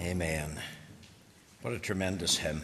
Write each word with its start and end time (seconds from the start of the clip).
Amen. 0.00 0.60
What 1.60 1.74
a 1.74 1.78
tremendous 1.78 2.36
hymn. 2.36 2.62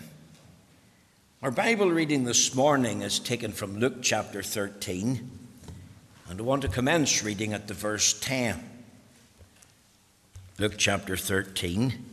Our 1.42 1.50
Bible 1.50 1.91
reading 1.91 2.22
this 2.22 2.54
morning 2.54 3.03
is 3.03 3.18
taken 3.18 3.50
from 3.50 3.80
Luke 3.80 4.03
chapter 4.03 4.41
13, 4.41 5.30
and 6.28 6.40
I 6.40 6.42
want 6.44 6.62
to 6.62 6.68
commence 6.68 7.24
reading 7.24 7.52
at 7.52 7.66
the 7.66 7.74
verse 7.74 8.18
10. 8.20 8.62
Luke 10.60 10.74
chapter 10.78 11.16
13 11.16 12.04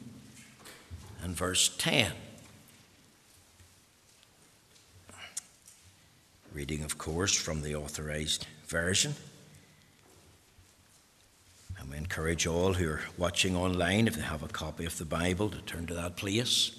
and 1.21 1.35
verse 1.35 1.69
10. 1.77 2.13
Reading, 6.51 6.83
of 6.83 6.97
course, 6.97 7.35
from 7.35 7.61
the 7.61 7.75
authorized 7.75 8.47
version. 8.65 9.13
We 11.91 11.97
encourage 11.97 12.47
all 12.47 12.73
who 12.73 12.89
are 12.89 13.01
watching 13.17 13.53
online, 13.53 14.07
if 14.07 14.15
they 14.15 14.21
have 14.21 14.43
a 14.43 14.47
copy 14.47 14.85
of 14.85 14.97
the 14.97 15.03
Bible, 15.03 15.49
to 15.49 15.57
turn 15.63 15.87
to 15.87 15.93
that 15.95 16.15
place 16.15 16.71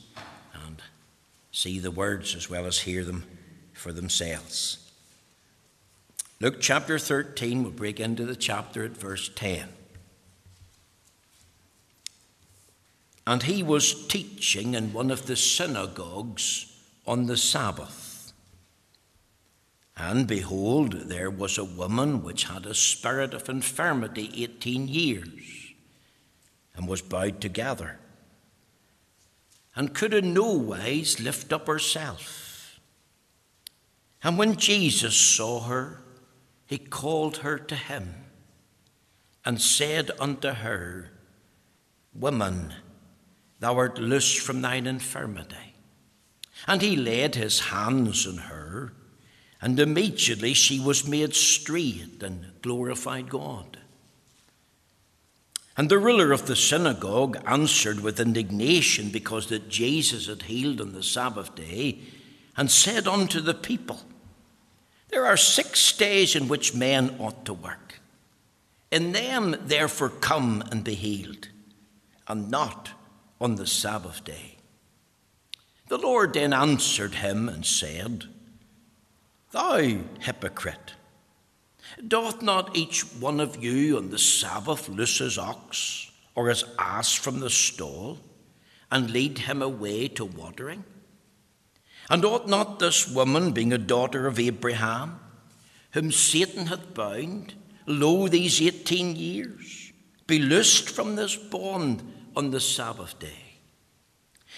and 0.64 0.80
see 1.50 1.78
the 1.78 1.90
words 1.90 2.34
as 2.34 2.48
well 2.48 2.64
as 2.64 2.78
hear 2.78 3.04
them 3.04 3.24
for 3.74 3.92
themselves. 3.92 4.90
Luke 6.40 6.62
chapter 6.62 6.98
13, 6.98 7.62
we'll 7.62 7.72
break 7.72 8.00
into 8.00 8.24
the 8.24 8.34
chapter 8.34 8.84
at 8.84 8.96
verse 8.96 9.30
10. 9.34 9.68
And 13.26 13.42
he 13.42 13.62
was 13.62 14.06
teaching 14.08 14.72
in 14.72 14.94
one 14.94 15.10
of 15.10 15.26
the 15.26 15.36
synagogues 15.36 16.74
on 17.06 17.26
the 17.26 17.36
Sabbath. 17.36 18.11
And 19.96 20.26
behold, 20.26 20.92
there 21.08 21.30
was 21.30 21.58
a 21.58 21.64
woman 21.64 22.22
which 22.22 22.44
had 22.44 22.66
a 22.66 22.74
spirit 22.74 23.34
of 23.34 23.48
infirmity 23.48 24.30
eighteen 24.42 24.88
years, 24.88 25.74
and 26.74 26.88
was 26.88 27.02
bowed 27.02 27.40
together, 27.40 27.98
and 29.76 29.94
could 29.94 30.14
in 30.14 30.32
no 30.32 30.52
wise 30.52 31.20
lift 31.20 31.52
up 31.52 31.66
herself. 31.66 32.80
And 34.24 34.38
when 34.38 34.56
Jesus 34.56 35.14
saw 35.14 35.60
her, 35.60 36.00
he 36.64 36.78
called 36.78 37.38
her 37.38 37.58
to 37.58 37.74
him, 37.74 38.14
and 39.44 39.60
said 39.60 40.10
unto 40.18 40.48
her, 40.48 41.10
Woman, 42.14 42.72
thou 43.60 43.76
art 43.76 43.98
loosed 43.98 44.38
from 44.38 44.62
thine 44.62 44.86
infirmity. 44.86 45.74
And 46.66 46.80
he 46.80 46.96
laid 46.96 47.34
his 47.34 47.60
hands 47.60 48.26
on 48.26 48.38
her, 48.38 48.94
and 49.62 49.78
immediately 49.78 50.52
she 50.52 50.80
was 50.80 51.06
made 51.06 51.34
straight 51.36 52.20
and 52.20 52.46
glorified 52.62 53.30
God. 53.30 53.78
And 55.76 55.88
the 55.88 56.00
ruler 56.00 56.32
of 56.32 56.46
the 56.46 56.56
synagogue 56.56 57.40
answered 57.46 58.00
with 58.00 58.20
indignation 58.20 59.10
because 59.10 59.46
that 59.46 59.68
Jesus 59.68 60.26
had 60.26 60.42
healed 60.42 60.80
on 60.80 60.92
the 60.92 61.02
Sabbath 61.02 61.54
day, 61.54 62.00
and 62.56 62.70
said 62.70 63.06
unto 63.08 63.40
the 63.40 63.54
people, 63.54 64.00
There 65.08 65.24
are 65.24 65.38
six 65.38 65.92
days 65.92 66.36
in 66.36 66.48
which 66.48 66.74
men 66.74 67.16
ought 67.18 67.46
to 67.46 67.54
work. 67.54 68.00
In 68.90 69.12
them, 69.12 69.56
therefore, 69.64 70.10
come 70.10 70.62
and 70.70 70.84
be 70.84 70.94
healed, 70.94 71.48
and 72.28 72.50
not 72.50 72.90
on 73.40 73.54
the 73.54 73.66
Sabbath 73.66 74.24
day. 74.24 74.56
The 75.88 75.96
Lord 75.96 76.34
then 76.34 76.52
answered 76.52 77.14
him 77.14 77.48
and 77.48 77.64
said, 77.64 78.26
Thou 79.52 79.98
hypocrite, 80.20 80.94
doth 82.08 82.40
not 82.40 82.74
each 82.74 83.02
one 83.20 83.38
of 83.38 83.62
you 83.62 83.98
on 83.98 84.08
the 84.08 84.18
Sabbath 84.18 84.88
loose 84.88 85.18
his 85.18 85.36
ox 85.36 86.10
or 86.34 86.48
his 86.48 86.64
ass 86.78 87.12
from 87.12 87.40
the 87.40 87.50
stall 87.50 88.18
and 88.90 89.10
lead 89.10 89.40
him 89.40 89.60
away 89.60 90.08
to 90.08 90.24
watering? 90.24 90.84
And 92.08 92.24
ought 92.24 92.48
not 92.48 92.78
this 92.78 93.06
woman, 93.06 93.52
being 93.52 93.74
a 93.74 93.78
daughter 93.78 94.26
of 94.26 94.38
Abraham, 94.38 95.20
whom 95.90 96.12
Satan 96.12 96.66
hath 96.66 96.94
bound, 96.94 97.54
lo, 97.86 98.28
these 98.28 98.60
eighteen 98.62 99.14
years, 99.16 99.92
be 100.26 100.38
loosed 100.38 100.88
from 100.88 101.14
this 101.14 101.36
bond 101.36 102.02
on 102.34 102.50
the 102.50 102.60
Sabbath 102.60 103.18
day. 103.18 103.58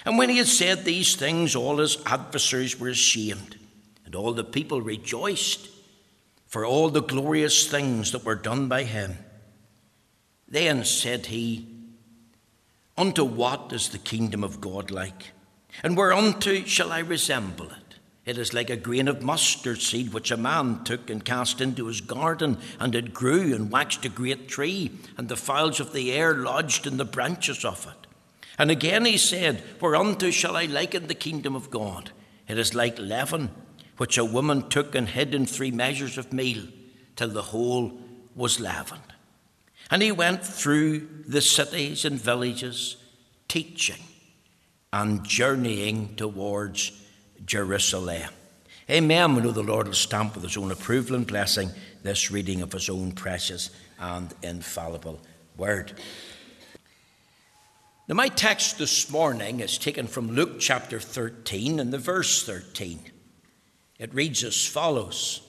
And 0.04 0.19
when 0.19 0.30
he 0.30 0.38
had 0.38 0.46
said 0.46 0.84
these 0.84 1.16
things, 1.16 1.56
all 1.56 1.78
his 1.78 1.98
adversaries 2.06 2.78
were 2.78 2.90
ashamed, 2.90 3.58
and 4.04 4.15
all 4.15 4.32
the 4.32 4.44
people 4.44 4.81
rejoiced 4.81 5.69
for 6.47 6.65
all 6.65 6.88
the 6.88 7.03
glorious 7.03 7.66
things 7.66 8.12
that 8.12 8.25
were 8.25 8.34
done 8.34 8.69
by 8.69 8.84
him. 8.84 9.19
Then 10.48 10.84
said 10.84 11.26
he, 11.26 11.66
Unto 12.97 13.25
what 13.25 13.72
is 13.72 13.88
the 13.88 13.98
kingdom 13.98 14.44
of 14.44 14.60
God 14.60 14.91
like? 14.91 15.32
And 15.82 15.97
whereunto 15.97 16.62
shall 16.62 16.93
I 16.93 17.00
resemble 17.00 17.66
it? 17.66 17.98
It 18.25 18.38
is 18.38 18.54
like 18.54 18.70
a 18.70 18.76
grain 18.76 19.09
of 19.09 19.22
mustard 19.22 19.82
seed 19.82 20.12
which 20.12 20.31
a 20.31 20.37
man 20.37 20.84
took 20.84 21.10
and 21.10 21.25
cast 21.25 21.60
into 21.60 21.87
his 21.87 22.00
garden, 22.00 22.59
and 22.78 22.94
it 22.94 23.12
grew 23.12 23.54
and 23.54 23.70
waxed 23.70 24.04
a 24.04 24.09
great 24.09 24.48
tree, 24.48 24.93
and 25.19 25.28
the 25.28 25.37
fowls 25.37 25.81
of 25.81 25.93
the 25.93 26.12
air 26.12 26.34
lodged 26.34 26.87
in 26.87 26.97
the 26.97 27.04
branches 27.04 27.64
of 27.64 27.87
it. 27.87 28.06
And 28.56 28.70
again 28.70 29.04
he 29.04 29.19
said, 29.19 29.62
Whereunto 29.81 30.31
shall 30.31 30.56
I 30.56 30.66
liken 30.66 31.09
the 31.09 31.14
kingdom 31.14 31.54
of 31.54 31.70
God? 31.70 32.12
It 32.48 32.59
is 32.59 32.75
like 32.75 32.98
leaven, 32.98 33.50
which 33.97 34.19
a 34.19 34.25
woman 34.25 34.69
took 34.69 34.94
and 34.94 35.09
hid 35.09 35.34
in 35.34 35.47
three 35.47 35.71
measures 35.71 36.19
of 36.19 36.32
meal, 36.32 36.66
till 37.16 37.28
the 37.28 37.43
whole 37.43 37.99
was 38.34 38.60
leavened. 38.60 39.00
And 39.91 40.03
he 40.03 40.12
went 40.12 40.44
through 40.44 41.09
the 41.27 41.41
cities 41.41 42.05
and 42.05 42.21
villages, 42.21 42.97
teaching 43.49 44.03
and 44.93 45.25
journeying 45.25 46.16
towards 46.16 46.93
Jerusalem. 47.44 48.31
Amen. 48.91 49.34
We 49.34 49.43
know 49.43 49.50
the 49.50 49.62
Lord 49.62 49.87
will 49.87 49.94
stamp 49.94 50.34
with 50.34 50.44
his 50.44 50.56
own 50.56 50.71
approval 50.71 51.16
and 51.16 51.26
blessing 51.26 51.71
this 52.03 52.31
reading 52.31 52.62
of 52.62 52.72
his 52.72 52.88
own 52.88 53.12
precious 53.12 53.71
and 53.99 54.32
infallible 54.43 55.21
word. 55.56 55.93
Now, 58.06 58.15
my 58.15 58.28
text 58.28 58.78
this 58.78 59.11
morning 59.11 59.61
is 59.61 59.78
taken 59.78 60.06
from 60.06 60.32
Luke 60.32 60.61
chapter 60.61 61.00
13 61.00 61.81
and 61.81 61.93
the 61.93 61.99
verse 61.99 62.44
13. 62.44 63.00
It 64.04 64.12
reads 64.12 64.44
as 64.44 64.66
follows 64.66 65.41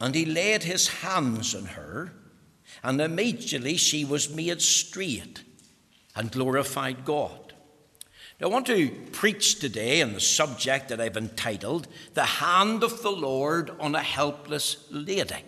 And 0.00 0.14
he 0.14 0.24
laid 0.24 0.62
his 0.62 0.88
hands 0.88 1.54
on 1.54 1.66
her, 1.66 2.14
and 2.82 2.98
immediately 2.98 3.76
she 3.76 4.06
was 4.06 4.34
made 4.34 4.62
straight 4.62 5.42
and 6.14 6.32
glorified 6.32 7.04
God. 7.04 7.52
Now, 8.40 8.46
I 8.46 8.50
want 8.50 8.66
to 8.68 8.88
preach 9.12 9.58
today 9.58 10.00
on 10.00 10.14
the 10.14 10.20
subject 10.20 10.88
that 10.88 10.98
I've 10.98 11.18
entitled 11.18 11.88
The 12.14 12.24
Hand 12.24 12.82
of 12.82 13.02
the 13.02 13.12
Lord 13.12 13.70
on 13.80 13.94
a 13.94 14.02
Helpless 14.02 14.86
Lady. 14.90 15.44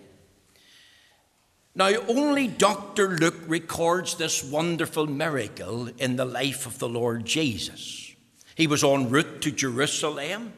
Now, 1.74 1.92
only 2.06 2.48
Dr. 2.48 3.16
Luke 3.16 3.44
records 3.46 4.16
this 4.16 4.44
wonderful 4.44 5.06
miracle 5.06 5.88
in 5.96 6.16
the 6.16 6.26
life 6.26 6.66
of 6.66 6.80
the 6.80 6.88
Lord 6.88 7.24
Jesus. 7.24 8.12
He 8.56 8.66
was 8.66 8.84
en 8.84 9.08
route 9.08 9.40
to 9.40 9.50
Jerusalem. 9.50 10.52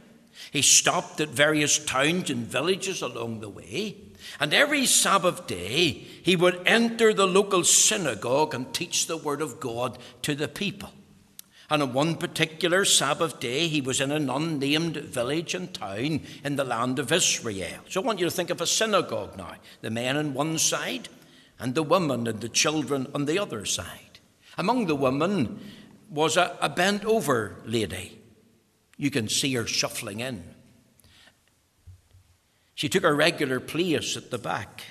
He 0.50 0.62
stopped 0.62 1.20
at 1.20 1.28
various 1.28 1.78
towns 1.78 2.30
and 2.30 2.46
villages 2.46 3.02
along 3.02 3.40
the 3.40 3.48
way. 3.48 3.96
And 4.38 4.52
every 4.52 4.86
Sabbath 4.86 5.46
day, 5.46 5.90
he 6.22 6.36
would 6.36 6.60
enter 6.66 7.12
the 7.12 7.26
local 7.26 7.64
synagogue 7.64 8.54
and 8.54 8.72
teach 8.72 9.06
the 9.06 9.16
Word 9.16 9.42
of 9.42 9.60
God 9.60 9.98
to 10.22 10.34
the 10.34 10.48
people. 10.48 10.90
And 11.70 11.82
on 11.82 11.92
one 11.92 12.16
particular 12.16 12.84
Sabbath 12.84 13.38
day, 13.38 13.68
he 13.68 13.80
was 13.80 14.00
in 14.00 14.10
an 14.10 14.28
unnamed 14.28 14.96
village 14.96 15.54
and 15.54 15.72
town 15.72 16.20
in 16.44 16.56
the 16.56 16.64
land 16.64 16.98
of 16.98 17.12
Israel. 17.12 17.80
So 17.88 18.02
I 18.02 18.04
want 18.04 18.18
you 18.18 18.24
to 18.24 18.30
think 18.30 18.50
of 18.50 18.60
a 18.60 18.66
synagogue 18.66 19.36
now 19.36 19.54
the 19.80 19.90
men 19.90 20.16
on 20.16 20.34
one 20.34 20.58
side, 20.58 21.08
and 21.60 21.74
the 21.74 21.82
women 21.82 22.26
and 22.26 22.40
the 22.40 22.48
children 22.48 23.06
on 23.14 23.26
the 23.26 23.38
other 23.38 23.64
side. 23.64 24.18
Among 24.58 24.86
the 24.86 24.96
women 24.96 25.60
was 26.08 26.36
a, 26.36 26.56
a 26.60 26.68
bent 26.68 27.04
over 27.04 27.56
lady. 27.64 28.19
You 29.00 29.10
can 29.10 29.28
see 29.30 29.54
her 29.54 29.66
shuffling 29.66 30.20
in. 30.20 30.44
She 32.74 32.90
took 32.90 33.02
a 33.02 33.14
regular 33.14 33.58
place 33.58 34.14
at 34.14 34.30
the 34.30 34.36
back. 34.36 34.84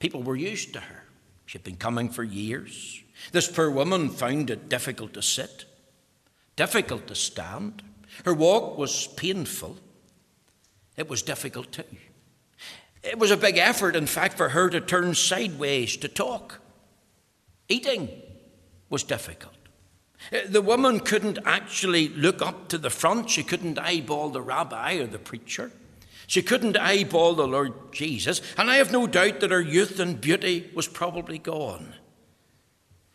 People 0.00 0.22
were 0.22 0.36
used 0.36 0.74
to 0.74 0.80
her. 0.80 1.04
She'd 1.46 1.64
been 1.64 1.76
coming 1.76 2.10
for 2.10 2.22
years. 2.22 3.02
This 3.32 3.48
poor 3.50 3.70
woman 3.70 4.10
found 4.10 4.50
it 4.50 4.68
difficult 4.68 5.14
to 5.14 5.22
sit, 5.22 5.64
difficult 6.56 7.06
to 7.06 7.14
stand. 7.14 7.82
Her 8.26 8.34
walk 8.34 8.76
was 8.76 9.06
painful. 9.06 9.78
It 10.98 11.08
was 11.08 11.22
difficult 11.22 11.72
too. 11.72 11.84
It 13.02 13.18
was 13.18 13.30
a 13.30 13.38
big 13.38 13.56
effort, 13.56 13.96
in 13.96 14.06
fact, 14.06 14.36
for 14.36 14.50
her 14.50 14.68
to 14.68 14.80
turn 14.82 15.14
sideways 15.14 15.96
to 15.96 16.08
talk. 16.08 16.60
Eating 17.70 18.10
was 18.90 19.04
difficult. 19.04 19.55
Uh, 20.32 20.38
the 20.48 20.62
woman 20.62 21.00
couldn't 21.00 21.38
actually 21.44 22.08
look 22.08 22.42
up 22.42 22.68
to 22.68 22.78
the 22.78 22.90
front. 22.90 23.30
She 23.30 23.42
couldn't 23.42 23.78
eyeball 23.78 24.30
the 24.30 24.42
rabbi 24.42 24.94
or 24.94 25.06
the 25.06 25.18
preacher. 25.18 25.70
She 26.26 26.42
couldn't 26.42 26.76
eyeball 26.76 27.34
the 27.34 27.46
Lord 27.46 27.92
Jesus. 27.92 28.40
And 28.58 28.70
I 28.70 28.76
have 28.76 28.90
no 28.90 29.06
doubt 29.06 29.40
that 29.40 29.50
her 29.50 29.60
youth 29.60 30.00
and 30.00 30.20
beauty 30.20 30.70
was 30.74 30.88
probably 30.88 31.38
gone. 31.38 31.94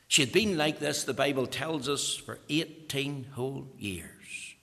She 0.08 0.22
had 0.22 0.32
been 0.32 0.58
like 0.58 0.80
this, 0.80 1.04
the 1.04 1.14
Bible 1.14 1.48
tells 1.48 1.88
us, 1.88 2.16
for 2.16 2.40
18 2.50 3.28
whole 3.34 3.68
years. 3.78 4.56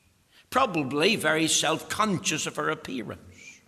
Probably 0.50 1.16
very 1.16 1.46
self 1.46 1.88
conscious 1.88 2.46
of 2.46 2.56
her 2.56 2.70
appearance. 2.70 3.60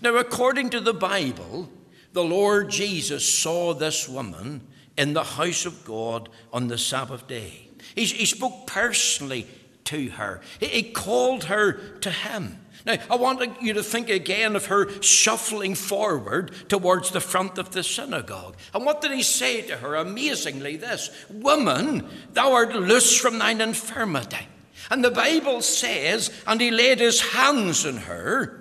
Now, 0.00 0.16
according 0.16 0.70
to 0.70 0.80
the 0.80 0.94
Bible, 0.94 1.70
the 2.12 2.24
Lord 2.24 2.70
Jesus 2.70 3.38
saw 3.38 3.74
this 3.74 4.08
woman 4.08 4.66
in 4.96 5.12
the 5.12 5.24
house 5.24 5.66
of 5.66 5.84
God 5.84 6.28
on 6.52 6.68
the 6.68 6.78
Sabbath 6.78 7.26
day. 7.26 7.63
He, 7.94 8.04
he 8.04 8.26
spoke 8.26 8.66
personally 8.66 9.46
to 9.84 10.10
her, 10.10 10.40
he, 10.60 10.66
he 10.66 10.82
called 10.82 11.44
her 11.44 11.72
to 12.00 12.10
him. 12.10 12.58
Now, 12.86 12.98
I 13.10 13.16
want 13.16 13.62
you 13.62 13.72
to 13.74 13.82
think 13.82 14.10
again 14.10 14.56
of 14.56 14.66
her 14.66 15.00
shuffling 15.00 15.74
forward 15.74 16.52
towards 16.68 17.10
the 17.10 17.20
front 17.20 17.56
of 17.56 17.70
the 17.70 17.82
synagogue. 17.82 18.56
And 18.74 18.84
what 18.84 19.00
did 19.00 19.12
he 19.12 19.22
say 19.22 19.62
to 19.62 19.76
her? 19.76 19.94
Amazingly, 19.94 20.76
this 20.76 21.10
Woman, 21.30 22.06
thou 22.34 22.52
art 22.52 22.74
loose 22.74 23.18
from 23.18 23.38
thine 23.38 23.62
infirmity. 23.62 24.46
And 24.90 25.02
the 25.02 25.10
Bible 25.10 25.62
says, 25.62 26.30
and 26.46 26.60
he 26.60 26.70
laid 26.70 27.00
his 27.00 27.22
hands 27.22 27.86
on 27.86 27.96
her, 27.96 28.60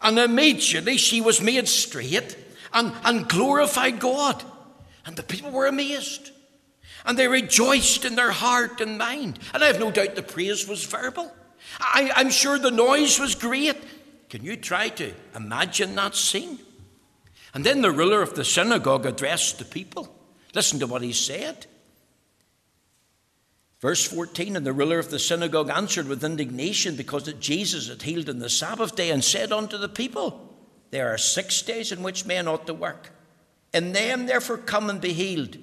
and 0.00 0.18
immediately 0.18 0.96
she 0.96 1.20
was 1.20 1.42
made 1.42 1.68
straight 1.68 2.36
and, 2.72 2.92
and 3.04 3.28
glorified 3.28 4.00
God. 4.00 4.42
And 5.04 5.14
the 5.14 5.22
people 5.22 5.50
were 5.50 5.66
amazed. 5.66 6.30
And 7.04 7.18
they 7.18 7.28
rejoiced 7.28 8.04
in 8.04 8.14
their 8.14 8.30
heart 8.30 8.80
and 8.80 8.98
mind. 8.98 9.38
And 9.52 9.62
I 9.62 9.66
have 9.66 9.80
no 9.80 9.90
doubt 9.90 10.14
the 10.14 10.22
praise 10.22 10.68
was 10.68 10.84
verbal. 10.84 11.32
I, 11.78 12.10
I'm 12.14 12.30
sure 12.30 12.58
the 12.58 12.70
noise 12.70 13.18
was 13.18 13.34
great. 13.34 13.76
Can 14.28 14.44
you 14.44 14.56
try 14.56 14.88
to 14.90 15.12
imagine 15.34 15.94
that 15.96 16.14
scene? 16.14 16.58
And 17.54 17.64
then 17.64 17.82
the 17.82 17.90
ruler 17.90 18.22
of 18.22 18.34
the 18.34 18.44
synagogue 18.44 19.04
addressed 19.04 19.58
the 19.58 19.64
people. 19.64 20.14
Listen 20.54 20.78
to 20.80 20.86
what 20.86 21.02
he 21.02 21.12
said. 21.12 21.66
Verse 23.80 24.06
14 24.06 24.56
And 24.56 24.64
the 24.64 24.72
ruler 24.72 24.98
of 24.98 25.10
the 25.10 25.18
synagogue 25.18 25.68
answered 25.68 26.08
with 26.08 26.24
indignation 26.24 26.96
because 26.96 27.24
that 27.24 27.40
Jesus 27.40 27.88
had 27.88 28.02
healed 28.02 28.30
on 28.30 28.38
the 28.38 28.48
Sabbath 28.48 28.94
day 28.94 29.10
and 29.10 29.22
said 29.22 29.52
unto 29.52 29.76
the 29.76 29.88
people, 29.88 30.54
There 30.90 31.12
are 31.12 31.18
six 31.18 31.60
days 31.62 31.92
in 31.92 32.02
which 32.02 32.24
men 32.24 32.48
ought 32.48 32.66
to 32.68 32.74
work. 32.74 33.10
In 33.74 33.92
them, 33.92 34.26
therefore, 34.26 34.58
come 34.58 34.88
and 34.88 35.00
be 35.00 35.12
healed, 35.12 35.56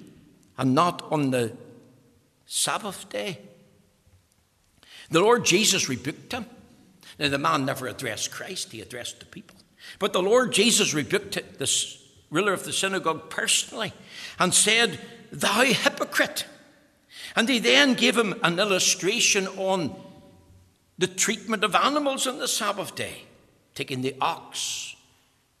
and 0.60 0.74
not 0.74 1.02
on 1.10 1.30
the 1.30 1.56
Sabbath 2.44 3.08
day. 3.08 3.38
The 5.10 5.20
Lord 5.20 5.46
Jesus 5.46 5.88
rebuked 5.88 6.32
him. 6.32 6.44
Now, 7.18 7.28
the 7.28 7.38
man 7.38 7.64
never 7.64 7.86
addressed 7.86 8.30
Christ, 8.30 8.70
he 8.70 8.82
addressed 8.82 9.20
the 9.20 9.26
people. 9.26 9.56
But 9.98 10.12
the 10.12 10.22
Lord 10.22 10.52
Jesus 10.52 10.92
rebuked 10.92 11.32
the 11.58 11.96
ruler 12.28 12.52
of 12.52 12.64
the 12.64 12.74
synagogue 12.74 13.30
personally 13.30 13.94
and 14.38 14.52
said, 14.52 15.00
Thou 15.32 15.62
hypocrite. 15.62 16.44
And 17.34 17.48
he 17.48 17.58
then 17.58 17.94
gave 17.94 18.16
him 18.16 18.34
an 18.42 18.58
illustration 18.58 19.46
on 19.48 19.96
the 20.98 21.06
treatment 21.06 21.64
of 21.64 21.74
animals 21.74 22.26
on 22.26 22.38
the 22.38 22.48
Sabbath 22.48 22.94
day, 22.94 23.22
taking 23.74 24.02
the 24.02 24.14
ox, 24.20 24.94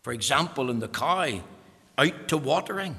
for 0.02 0.12
example, 0.12 0.70
and 0.70 0.82
the 0.82 0.88
cow 0.88 1.40
out 1.96 2.28
to 2.28 2.36
watering 2.36 2.96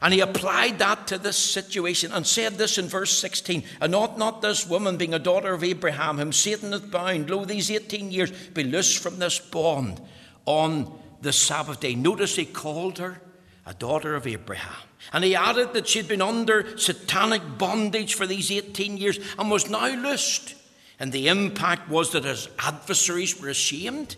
and 0.00 0.12
he 0.12 0.20
applied 0.20 0.78
that 0.78 1.06
to 1.08 1.18
this 1.18 1.36
situation 1.36 2.12
and 2.12 2.26
said 2.26 2.54
this 2.54 2.78
in 2.78 2.88
verse 2.88 3.16
16 3.18 3.62
And 3.80 3.94
ought 3.94 4.18
not 4.18 4.42
this 4.42 4.66
woman, 4.66 4.96
being 4.96 5.14
a 5.14 5.18
daughter 5.18 5.52
of 5.52 5.64
Abraham, 5.64 6.18
whom 6.18 6.32
Satan 6.32 6.72
hath 6.72 6.90
bound, 6.90 7.30
lo, 7.30 7.44
these 7.44 7.70
18 7.70 8.10
years, 8.10 8.30
be 8.30 8.64
loosed 8.64 9.02
from 9.02 9.18
this 9.18 9.38
bond 9.38 10.00
on 10.46 10.92
the 11.20 11.32
Sabbath 11.32 11.80
day? 11.80 11.94
Notice 11.94 12.36
he 12.36 12.44
called 12.44 12.98
her 12.98 13.20
a 13.66 13.74
daughter 13.74 14.14
of 14.14 14.26
Abraham. 14.26 14.88
And 15.12 15.22
he 15.22 15.36
added 15.36 15.74
that 15.74 15.88
she 15.88 15.98
had 15.98 16.08
been 16.08 16.22
under 16.22 16.76
satanic 16.76 17.42
bondage 17.58 18.14
for 18.14 18.26
these 18.26 18.50
18 18.50 18.96
years 18.96 19.18
and 19.38 19.50
was 19.50 19.68
now 19.68 19.86
loosed. 19.88 20.54
And 20.98 21.12
the 21.12 21.28
impact 21.28 21.88
was 21.88 22.12
that 22.12 22.24
his 22.24 22.48
adversaries 22.58 23.40
were 23.40 23.48
ashamed 23.48 24.16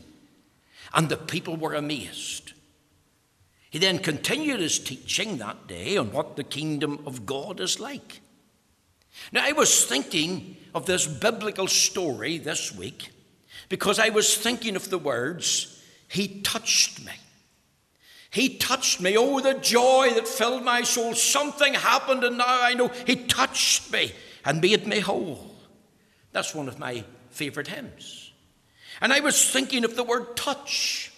and 0.95 1.09
the 1.09 1.17
people 1.17 1.57
were 1.57 1.75
amazed. 1.75 2.53
He 3.77 3.81
then 3.81 3.99
continued 3.99 4.61
his 4.61 4.79
teaching 4.79 5.37
that 5.37 5.67
day 5.67 5.99
on 5.99 6.11
what 6.11 6.37
the 6.37 6.45
kingdom 6.45 7.03
of 7.05 7.27
God 7.27 7.61
is 7.61 7.79
like. 7.79 8.23
Now, 9.33 9.45
I 9.45 9.53
was 9.53 9.85
thinking 9.85 10.57
of 10.75 10.87
this 10.87 11.07
biblical 11.07 11.67
story 11.67 12.39
this 12.39 12.75
week 12.75 13.11
because 13.69 13.99
I 13.99 14.09
was 14.09 14.35
thinking 14.35 14.77
of 14.77 14.89
the 14.89 14.97
words, 14.97 15.79
He 16.09 16.41
touched 16.41 17.05
me. 17.05 17.13
He 18.31 18.57
touched 18.57 19.03
me. 19.03 19.15
Oh, 19.19 19.41
the 19.41 19.53
joy 19.53 20.09
that 20.15 20.27
filled 20.27 20.65
my 20.65 20.81
soul. 20.81 21.15
Something 21.15 21.75
happened, 21.75 22.25
and 22.25 22.39
now 22.39 22.47
I 22.49 22.73
know 22.73 22.89
He 23.07 23.17
touched 23.27 23.93
me 23.93 24.13
and 24.47 24.63
made 24.63 24.87
me 24.87 25.01
whole. 25.01 25.55
That's 26.33 26.55
one 26.55 26.69
of 26.69 26.79
my 26.79 27.05
favourite 27.29 27.69
hymns. 27.69 28.33
And 29.03 29.13
I 29.13 29.21
was 29.21 29.51
thinking 29.51 29.85
of 29.85 29.97
the 29.97 30.03
word 30.03 30.35
touch. 30.35 31.13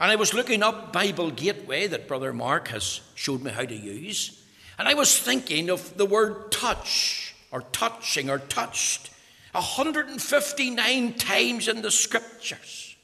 And 0.00 0.10
I 0.10 0.16
was 0.16 0.34
looking 0.34 0.62
up 0.62 0.92
Bible 0.92 1.30
Gateway 1.30 1.88
that 1.88 2.06
Brother 2.06 2.32
Mark 2.32 2.68
has 2.68 3.00
showed 3.14 3.42
me 3.42 3.50
how 3.50 3.64
to 3.64 3.74
use. 3.74 4.40
And 4.78 4.86
I 4.86 4.94
was 4.94 5.18
thinking 5.18 5.70
of 5.70 5.96
the 5.96 6.06
word 6.06 6.52
touch, 6.52 7.34
or 7.50 7.62
touching, 7.72 8.30
or 8.30 8.38
touched, 8.38 9.10
159 9.52 11.14
times 11.14 11.66
in 11.66 11.82
the 11.82 11.90
scriptures. 11.90 12.96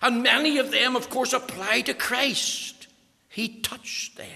And 0.00 0.22
many 0.22 0.58
of 0.58 0.70
them, 0.70 0.96
of 0.96 1.10
course, 1.10 1.34
apply 1.34 1.82
to 1.82 1.94
Christ. 1.94 2.86
He 3.28 3.60
touched 3.60 4.16
them. 4.16 4.26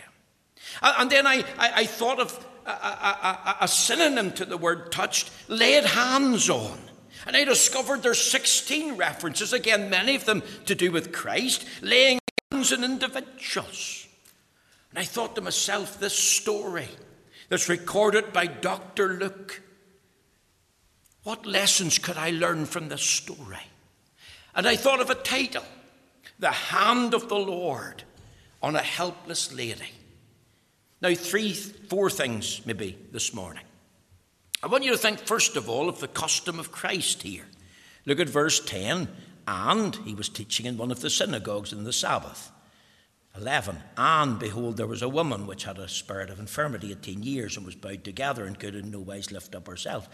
And 0.82 1.10
then 1.10 1.26
I, 1.26 1.44
I, 1.58 1.72
I 1.76 1.86
thought 1.86 2.20
of 2.20 2.46
a, 2.66 2.70
a, 2.70 3.56
a, 3.62 3.68
synonym 3.68 4.32
to 4.32 4.44
the 4.44 4.56
word 4.56 4.90
touched 4.92 5.30
laid 5.48 5.84
hands 5.84 6.50
on. 6.50 6.78
And 7.26 7.36
I 7.36 7.44
discovered 7.44 8.02
there's 8.02 8.20
16 8.20 8.96
references, 8.96 9.52
again, 9.52 9.88
many 9.90 10.14
of 10.14 10.26
them 10.26 10.42
to 10.66 10.74
do 10.74 10.92
with 10.92 11.12
Christ, 11.12 11.64
laying 11.80 12.18
hands 12.52 12.72
on 12.72 12.84
individuals. 12.84 14.06
And 14.90 14.98
I 14.98 15.04
thought 15.04 15.34
to 15.36 15.40
myself, 15.40 15.98
this 15.98 16.16
story 16.16 16.88
that's 17.48 17.68
recorded 17.68 18.32
by 18.32 18.46
Dr. 18.46 19.14
Luke, 19.14 19.62
what 21.24 21.46
lessons 21.46 21.98
could 21.98 22.16
I 22.16 22.30
learn 22.30 22.66
from 22.66 22.88
this 22.88 23.02
story? 23.02 23.66
And 24.54 24.68
I 24.68 24.76
thought 24.76 25.00
of 25.00 25.10
a 25.10 25.14
title 25.14 25.64
The 26.38 26.52
Hand 26.52 27.14
of 27.14 27.28
the 27.28 27.38
Lord 27.38 28.04
on 28.62 28.76
a 28.76 28.82
Helpless 28.82 29.52
Lady. 29.52 29.92
Now, 31.00 31.14
three, 31.14 31.52
four 31.52 32.08
things 32.08 32.64
maybe 32.64 32.96
this 33.10 33.34
morning. 33.34 33.63
I 34.64 34.66
want 34.66 34.82
you 34.82 34.92
to 34.92 34.96
think, 34.96 35.18
first 35.18 35.56
of 35.56 35.68
all, 35.68 35.90
of 35.90 36.00
the 36.00 36.08
custom 36.08 36.58
of 36.58 36.72
Christ 36.72 37.22
here. 37.22 37.44
Look 38.06 38.18
at 38.18 38.30
verse 38.30 38.60
10. 38.60 39.08
And 39.46 39.94
he 39.96 40.14
was 40.14 40.30
teaching 40.30 40.64
in 40.64 40.78
one 40.78 40.90
of 40.90 41.00
the 41.00 41.10
synagogues 41.10 41.74
in 41.74 41.84
the 41.84 41.92
Sabbath. 41.92 42.50
11. 43.36 43.76
And 43.98 44.38
behold, 44.38 44.78
there 44.78 44.86
was 44.86 45.02
a 45.02 45.08
woman 45.08 45.46
which 45.46 45.64
had 45.64 45.76
a 45.76 45.86
spirit 45.86 46.30
of 46.30 46.38
infirmity 46.38 46.92
18 46.92 47.22
years 47.22 47.58
and 47.58 47.66
was 47.66 47.74
bowed 47.74 48.04
together 48.04 48.46
and 48.46 48.58
could 48.58 48.74
in 48.74 48.90
no 48.90 49.00
wise 49.00 49.30
lift 49.30 49.54
up 49.54 49.66
herself. 49.66 50.08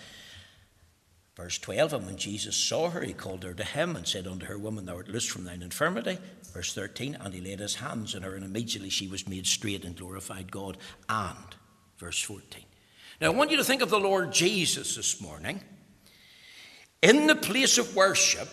Verse 1.36 1.60
12. 1.60 1.92
And 1.92 2.06
when 2.06 2.16
Jesus 2.16 2.56
saw 2.56 2.90
her, 2.90 3.02
he 3.02 3.12
called 3.12 3.44
her 3.44 3.54
to 3.54 3.62
him 3.62 3.94
and 3.94 4.04
said 4.04 4.26
unto 4.26 4.46
her, 4.46 4.58
Woman, 4.58 4.84
thou 4.84 4.96
art 4.96 5.06
loosed 5.06 5.30
from 5.30 5.44
thine 5.44 5.62
infirmity. 5.62 6.18
Verse 6.52 6.74
13. 6.74 7.18
And 7.20 7.32
he 7.32 7.40
laid 7.40 7.60
his 7.60 7.76
hands 7.76 8.16
on 8.16 8.22
her, 8.22 8.34
and 8.34 8.44
immediately 8.44 8.90
she 8.90 9.06
was 9.06 9.28
made 9.28 9.46
straight 9.46 9.84
and 9.84 9.96
glorified 9.96 10.50
God. 10.50 10.76
And, 11.08 11.54
verse 11.98 12.20
14. 12.20 12.64
Now, 13.20 13.26
I 13.26 13.30
want 13.30 13.50
you 13.50 13.58
to 13.58 13.64
think 13.64 13.82
of 13.82 13.90
the 13.90 14.00
Lord 14.00 14.32
Jesus 14.32 14.96
this 14.96 15.20
morning 15.20 15.60
in 17.02 17.26
the 17.26 17.34
place 17.34 17.76
of 17.76 17.94
worship 17.94 18.48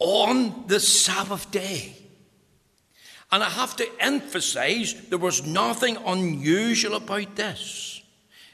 on 0.00 0.66
the 0.66 0.80
Sabbath 0.80 1.48
day. 1.52 1.94
And 3.30 3.42
I 3.42 3.48
have 3.48 3.76
to 3.76 3.88
emphasize 4.00 4.94
there 5.08 5.18
was 5.18 5.46
nothing 5.46 5.96
unusual 6.04 6.96
about 6.96 7.36
this. 7.36 8.02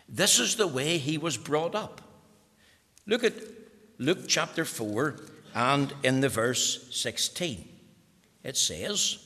This 0.08 0.38
is 0.38 0.56
the 0.56 0.66
way 0.66 0.98
he 0.98 1.16
was 1.16 1.38
brought 1.38 1.74
up. 1.74 2.02
Look 3.06 3.24
at 3.24 3.32
Luke 3.96 4.28
chapter 4.28 4.66
4 4.66 5.16
and 5.54 5.92
in 6.02 6.20
the 6.20 6.28
verse 6.28 6.86
16. 6.94 7.66
It 8.44 8.56
says, 8.58 9.18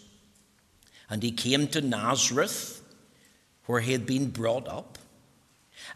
And 1.10 1.22
he 1.22 1.32
came 1.32 1.66
to 1.68 1.80
Nazareth, 1.80 2.80
where 3.66 3.80
he 3.80 3.92
had 3.92 4.06
been 4.06 4.30
brought 4.30 4.68
up. 4.68 4.98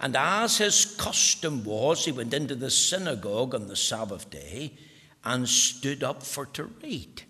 And 0.00 0.16
as 0.16 0.58
his 0.58 0.84
custom 0.96 1.64
was, 1.64 2.04
he 2.04 2.12
went 2.12 2.34
into 2.34 2.54
the 2.54 2.70
synagogue 2.70 3.54
on 3.54 3.68
the 3.68 3.76
Sabbath 3.76 4.28
day 4.30 4.72
and 5.24 5.48
stood 5.48 6.04
up 6.04 6.22
for 6.22 6.46
to 6.46 6.64
read. 6.82 7.22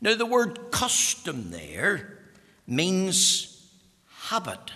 Now, 0.00 0.14
the 0.14 0.26
word 0.26 0.70
custom 0.70 1.50
there 1.50 2.18
means 2.66 3.70
habit. 4.08 4.72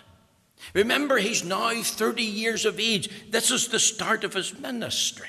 Remember, 0.73 1.19
he's 1.19 1.45
now 1.45 1.83
30 1.83 2.23
years 2.23 2.65
of 2.65 2.79
age. 2.79 3.11
This 3.31 3.51
is 3.51 3.69
the 3.69 3.81
start 3.81 4.25
of 4.25 4.35
his 4.35 4.59
ministry. 4.59 5.29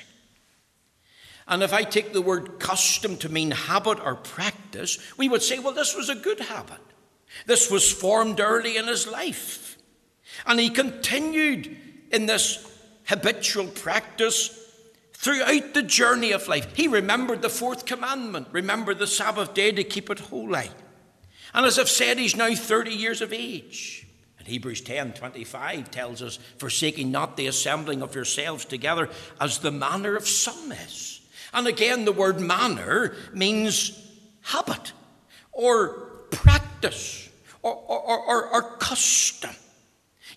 And 1.48 1.62
if 1.62 1.72
I 1.72 1.82
take 1.82 2.12
the 2.12 2.22
word 2.22 2.60
custom 2.60 3.16
to 3.18 3.28
mean 3.28 3.50
habit 3.50 3.98
or 4.00 4.14
practice, 4.14 4.98
we 5.18 5.28
would 5.28 5.42
say, 5.42 5.58
well, 5.58 5.74
this 5.74 5.96
was 5.96 6.08
a 6.08 6.14
good 6.14 6.40
habit. 6.40 6.80
This 7.46 7.70
was 7.70 7.90
formed 7.90 8.40
early 8.40 8.76
in 8.76 8.86
his 8.86 9.06
life. 9.06 9.71
And 10.46 10.58
he 10.58 10.70
continued 10.70 11.76
in 12.10 12.26
this 12.26 12.68
habitual 13.04 13.66
practice 13.68 14.58
throughout 15.14 15.74
the 15.74 15.82
journey 15.82 16.32
of 16.32 16.48
life. 16.48 16.74
He 16.74 16.88
remembered 16.88 17.42
the 17.42 17.48
fourth 17.48 17.86
commandment 17.86 18.48
remember 18.52 18.94
the 18.94 19.06
Sabbath 19.06 19.54
day 19.54 19.72
to 19.72 19.84
keep 19.84 20.10
it 20.10 20.18
holy. 20.18 20.70
And 21.54 21.66
as 21.66 21.78
I've 21.78 21.88
said, 21.88 22.18
he's 22.18 22.36
now 22.36 22.54
30 22.54 22.90
years 22.92 23.20
of 23.20 23.32
age. 23.32 24.06
And 24.38 24.48
Hebrews 24.48 24.80
10 24.80 25.12
25 25.12 25.90
tells 25.90 26.22
us, 26.22 26.38
Forsaking 26.58 27.12
not 27.12 27.36
the 27.36 27.46
assembling 27.46 28.02
of 28.02 28.14
yourselves 28.14 28.64
together 28.64 29.08
as 29.40 29.58
the 29.58 29.70
manner 29.70 30.16
of 30.16 30.26
some 30.26 30.72
is. 30.72 31.20
And 31.54 31.66
again, 31.68 32.04
the 32.04 32.12
word 32.12 32.40
manner 32.40 33.14
means 33.32 33.96
habit 34.40 34.92
or 35.52 35.88
practice 36.30 37.28
or, 37.62 37.74
or, 37.74 38.18
or, 38.18 38.48
or 38.48 38.62
custom. 38.78 39.54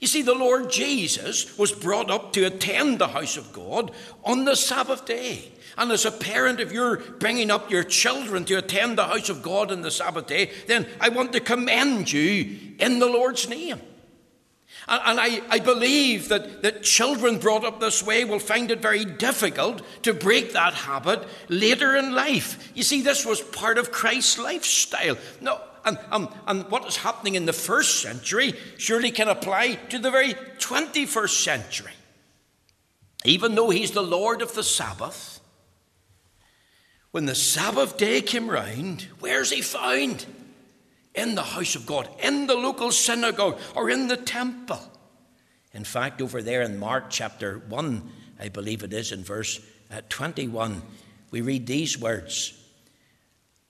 You 0.05 0.09
see, 0.09 0.21
the 0.21 0.35
Lord 0.35 0.69
Jesus 0.69 1.57
was 1.57 1.71
brought 1.71 2.12
up 2.12 2.31
to 2.33 2.45
attend 2.45 3.00
the 3.00 3.07
house 3.07 3.38
of 3.38 3.51
God 3.51 3.89
on 4.24 4.45
the 4.45 4.55
Sabbath 4.55 5.03
day. 5.05 5.51
And 5.79 5.91
as 5.91 6.05
a 6.05 6.12
parent, 6.12 6.59
if 6.59 6.71
you're 6.71 6.97
bringing 6.97 7.50
up 7.50 7.71
your 7.71 7.83
children 7.83 8.45
to 8.45 8.59
attend 8.59 9.00
the 9.00 9.05
house 9.05 9.29
of 9.29 9.41
God 9.41 9.71
on 9.71 9.81
the 9.81 9.89
Sabbath 9.89 10.27
day, 10.27 10.51
then 10.67 10.85
I 11.01 11.09
want 11.09 11.33
to 11.33 11.39
commend 11.39 12.12
you 12.12 12.75
in 12.77 13.00
the 13.00 13.07
Lord's 13.07 13.50
name. 13.50 13.81
And, 14.88 15.19
I, 15.19 15.41
I 15.50 15.57
believe 15.57 16.29
that, 16.29 16.62
that 16.62 16.83
children 16.83 17.39
brought 17.39 17.65
up 17.65 17.79
this 17.79 18.03
way 18.03 18.25
will 18.25 18.38
find 18.38 18.69
it 18.69 18.83
very 18.83 19.05
difficult 19.05 19.81
to 20.03 20.13
break 20.13 20.53
that 20.53 20.75
habit 20.75 21.27
later 21.50 21.95
in 21.95 22.13
life. 22.13 22.71
You 22.75 22.83
see, 22.83 23.01
this 23.01 23.25
was 23.25 23.41
part 23.41 23.79
of 23.79 23.91
Christ's 23.91 24.38
lifestyle. 24.38 25.17
No, 25.41 25.59
and, 25.85 25.97
and, 26.11 26.27
and 26.47 26.69
what 26.71 26.87
is 26.87 26.97
happening 26.97 27.35
in 27.35 27.45
the 27.45 27.53
first 27.53 28.01
century 28.01 28.53
surely 28.77 29.11
can 29.11 29.27
apply 29.27 29.75
to 29.89 29.99
the 29.99 30.11
very 30.11 30.33
21st 30.33 31.43
century. 31.43 31.91
Even 33.23 33.55
though 33.55 33.69
he's 33.69 33.91
the 33.91 34.03
Lord 34.03 34.41
of 34.41 34.53
the 34.53 34.63
Sabbath, 34.63 35.39
when 37.11 37.25
the 37.25 37.35
Sabbath 37.35 37.97
day 37.97 38.21
came 38.21 38.49
round, 38.49 39.07
where's 39.19 39.51
he 39.51 39.61
found? 39.61 40.25
In 41.13 41.35
the 41.35 41.43
house 41.43 41.75
of 41.75 41.85
God, 41.85 42.09
in 42.21 42.45
the 42.45 42.55
local 42.55 42.91
synagogue, 42.91 43.57
or 43.73 43.89
in 43.89 44.09
the 44.09 44.17
temple. 44.17 44.81
In 45.73 45.85
fact, 45.85 46.21
over 46.21 46.41
there 46.41 46.61
in 46.61 46.77
Mark 46.77 47.05
chapter 47.09 47.59
1, 47.69 48.09
I 48.39 48.49
believe 48.49 48.83
it 48.83 48.91
is, 48.91 49.13
in 49.13 49.23
verse 49.23 49.61
uh, 49.89 50.01
21, 50.09 50.81
we 51.31 51.41
read 51.41 51.67
these 51.67 51.97
words 51.97 52.53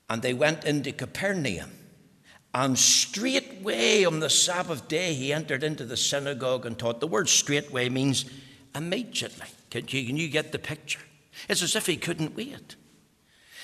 And 0.10 0.22
they 0.22 0.34
went 0.34 0.66
into 0.66 0.92
Capernaum. 0.92 1.72
And 2.56 2.80
straightway 2.80 4.06
on 4.06 4.22
the 4.22 4.30
Sabbath 4.30 4.88
day, 4.88 5.14
he 5.14 5.34
entered 5.34 5.62
into 5.62 5.84
the 5.84 5.98
synagogue 5.98 6.66
and 6.66 6.80
taught. 6.80 7.02
The 7.02 7.06
word 7.06 7.28
straightway 7.28 7.90
means 7.90 8.24
immediately. 8.74 9.48
Can 9.70 9.86
you, 9.90 10.06
can 10.06 10.16
you 10.16 10.30
get 10.30 10.54
the 10.54 10.58
picture? 10.58 11.02
It's 11.50 11.62
as 11.62 11.76
if 11.76 11.86
he 11.86 11.98
couldn't 11.98 12.38
wait. 12.38 12.78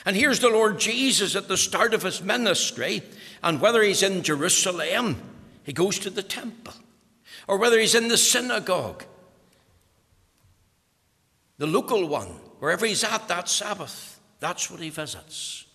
And 0.05 0.13
here's 0.13 0.41
the 0.41 0.49
Lord 0.49 0.77
Jesus 0.77 1.37
at 1.37 1.47
the 1.47 1.55
start 1.55 1.93
of 1.93 2.03
his 2.03 2.21
ministry, 2.21 3.01
and 3.41 3.61
whether 3.61 3.81
he's 3.81 4.03
in 4.03 4.23
Jerusalem, 4.23 5.21
he 5.63 5.71
goes 5.71 5.97
to 5.99 6.09
the 6.09 6.21
temple, 6.21 6.73
or 7.47 7.57
whether 7.57 7.79
he's 7.79 7.95
in 7.95 8.09
the 8.09 8.17
synagogue, 8.17 9.05
the 11.59 11.67
local 11.67 12.09
one, 12.09 12.27
wherever 12.59 12.85
he's 12.85 13.05
at 13.05 13.29
that 13.29 13.47
Sabbath, 13.47 14.19
that's 14.41 14.69
what 14.69 14.81
he 14.81 14.89
visits. 14.89 15.65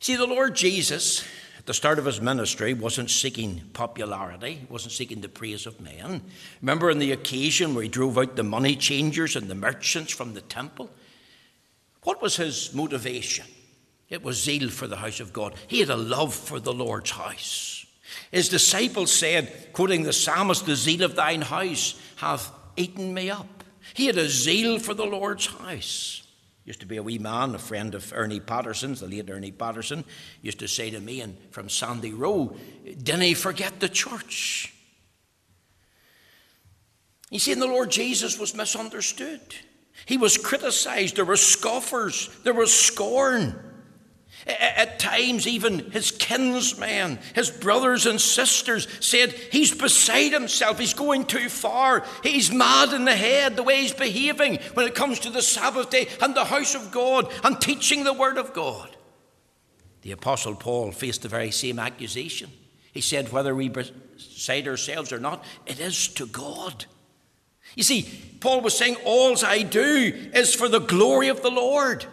See, 0.00 0.16
the 0.16 0.26
Lord 0.26 0.56
Jesus, 0.56 1.24
the 1.66 1.74
start 1.74 1.98
of 1.98 2.04
his 2.04 2.20
ministry, 2.20 2.74
wasn't 2.74 3.10
seeking 3.10 3.60
popularity, 3.72 4.66
wasn't 4.70 4.92
seeking 4.92 5.20
the 5.20 5.28
praise 5.28 5.66
of 5.66 5.80
men. 5.80 6.22
Remember 6.62 6.90
on 6.90 7.00
the 7.00 7.12
occasion 7.12 7.74
where 7.74 7.82
he 7.82 7.88
drove 7.88 8.16
out 8.16 8.36
the 8.36 8.44
money 8.44 8.76
changers 8.76 9.34
and 9.34 9.48
the 9.48 9.54
merchants 9.54 10.12
from 10.12 10.34
the 10.34 10.40
temple? 10.40 10.88
What 12.04 12.22
was 12.22 12.36
his 12.36 12.72
motivation? 12.72 13.46
It 14.08 14.22
was 14.22 14.40
zeal 14.40 14.70
for 14.70 14.86
the 14.86 14.96
house 14.96 15.18
of 15.18 15.32
God. 15.32 15.54
He 15.66 15.80
had 15.80 15.90
a 15.90 15.96
love 15.96 16.32
for 16.32 16.60
the 16.60 16.72
Lord's 16.72 17.10
house. 17.10 17.84
His 18.30 18.48
disciples 18.48 19.12
said, 19.12 19.70
quoting 19.72 20.04
the 20.04 20.12
psalmist, 20.12 20.66
The 20.66 20.76
zeal 20.76 21.02
of 21.02 21.16
thine 21.16 21.42
house 21.42 22.00
hath 22.16 22.52
eaten 22.76 23.12
me 23.12 23.28
up. 23.28 23.64
He 23.94 24.06
had 24.06 24.16
a 24.16 24.28
zeal 24.28 24.78
for 24.78 24.94
the 24.94 25.04
Lord's 25.04 25.46
house. 25.46 26.22
Used 26.66 26.80
to 26.80 26.86
be 26.86 26.96
a 26.96 27.02
wee 27.02 27.18
man, 27.18 27.54
a 27.54 27.58
friend 27.60 27.94
of 27.94 28.12
Ernie 28.12 28.40
Patterson's, 28.40 29.00
the 29.00 29.06
late 29.06 29.30
Ernie 29.30 29.52
Patterson, 29.52 30.04
used 30.42 30.58
to 30.58 30.66
say 30.66 30.90
to 30.90 30.98
me 31.00 31.20
and 31.20 31.36
from 31.52 31.68
Sandy 31.68 32.12
Row, 32.12 32.56
Didn't 32.84 33.20
he 33.20 33.34
forget 33.34 33.78
the 33.78 33.88
church? 33.88 34.74
You 37.30 37.38
see, 37.38 37.52
and 37.52 37.62
the 37.62 37.66
Lord 37.66 37.90
Jesus 37.90 38.38
was 38.38 38.54
misunderstood. 38.54 39.40
He 40.06 40.16
was 40.16 40.36
criticized. 40.36 41.16
There 41.16 41.24
were 41.24 41.36
scoffers. 41.36 42.30
There 42.42 42.52
was 42.52 42.74
scorn. 42.74 43.65
At 44.46 45.00
times, 45.00 45.48
even 45.48 45.90
his 45.90 46.12
kinsmen, 46.12 47.18
his 47.34 47.50
brothers 47.50 48.06
and 48.06 48.20
sisters 48.20 48.86
said, 49.00 49.32
He's 49.32 49.74
beside 49.74 50.32
himself. 50.32 50.78
He's 50.78 50.94
going 50.94 51.24
too 51.24 51.48
far. 51.48 52.04
He's 52.22 52.52
mad 52.52 52.92
in 52.92 53.04
the 53.06 53.16
head, 53.16 53.56
the 53.56 53.64
way 53.64 53.82
he's 53.82 53.92
behaving 53.92 54.60
when 54.74 54.86
it 54.86 54.94
comes 54.94 55.18
to 55.20 55.30
the 55.30 55.42
Sabbath 55.42 55.90
day 55.90 56.06
and 56.22 56.34
the 56.34 56.44
house 56.44 56.76
of 56.76 56.92
God 56.92 57.32
and 57.42 57.60
teaching 57.60 58.04
the 58.04 58.12
Word 58.12 58.38
of 58.38 58.52
God. 58.52 58.96
The 60.02 60.12
Apostle 60.12 60.54
Paul 60.54 60.92
faced 60.92 61.22
the 61.22 61.28
very 61.28 61.50
same 61.50 61.80
accusation. 61.80 62.50
He 62.92 63.00
said, 63.00 63.32
Whether 63.32 63.52
we 63.52 63.68
beside 63.68 64.68
ourselves 64.68 65.12
or 65.12 65.18
not, 65.18 65.44
it 65.66 65.80
is 65.80 66.06
to 66.08 66.26
God. 66.26 66.84
You 67.74 67.82
see, 67.82 68.08
Paul 68.38 68.60
was 68.60 68.78
saying, 68.78 68.96
All 69.04 69.36
I 69.44 69.62
do 69.62 70.30
is 70.32 70.54
for 70.54 70.68
the 70.68 70.78
glory 70.78 71.26
of 71.28 71.42
the 71.42 71.50
Lord. 71.50 72.06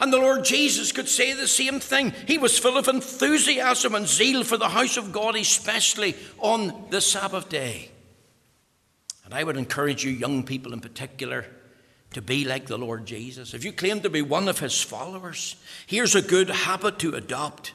And 0.00 0.12
the 0.12 0.18
Lord 0.18 0.44
Jesus 0.44 0.92
could 0.92 1.08
say 1.08 1.34
the 1.34 1.46
same 1.46 1.78
thing. 1.78 2.14
He 2.26 2.38
was 2.38 2.58
full 2.58 2.78
of 2.78 2.88
enthusiasm 2.88 3.94
and 3.94 4.08
zeal 4.08 4.44
for 4.44 4.56
the 4.56 4.70
house 4.70 4.96
of 4.96 5.12
God, 5.12 5.36
especially 5.36 6.16
on 6.38 6.86
the 6.88 7.02
Sabbath 7.02 7.50
day. 7.50 7.90
And 9.24 9.34
I 9.34 9.44
would 9.44 9.58
encourage 9.58 10.04
you, 10.04 10.10
young 10.10 10.42
people 10.42 10.72
in 10.72 10.80
particular, 10.80 11.46
to 12.14 12.22
be 12.22 12.44
like 12.44 12.66
the 12.66 12.78
Lord 12.78 13.06
Jesus. 13.06 13.52
If 13.52 13.64
you 13.64 13.72
claim 13.72 14.00
to 14.00 14.10
be 14.10 14.22
one 14.22 14.48
of 14.48 14.58
his 14.58 14.82
followers, 14.82 15.56
here's 15.86 16.14
a 16.14 16.22
good 16.22 16.48
habit 16.48 16.98
to 17.00 17.14
adopt. 17.14 17.74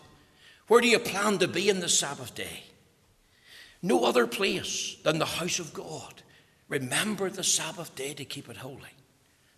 Where 0.68 0.82
do 0.82 0.88
you 0.88 1.00
plan 1.00 1.38
to 1.38 1.48
be 1.48 1.70
in 1.70 1.80
the 1.80 1.88
Sabbath 1.88 2.34
day? 2.34 2.64
No 3.82 4.04
other 4.04 4.26
place 4.26 4.98
than 5.04 5.20
the 5.20 5.26
house 5.26 5.60
of 5.60 5.74
God. 5.74 6.24
Remember 6.68 7.30
the 7.30 7.44
Sabbath 7.44 7.96
day 7.96 8.16
to 8.16 8.26
keep 8.26 8.50
it 8.50 8.58
holy. 8.58 8.95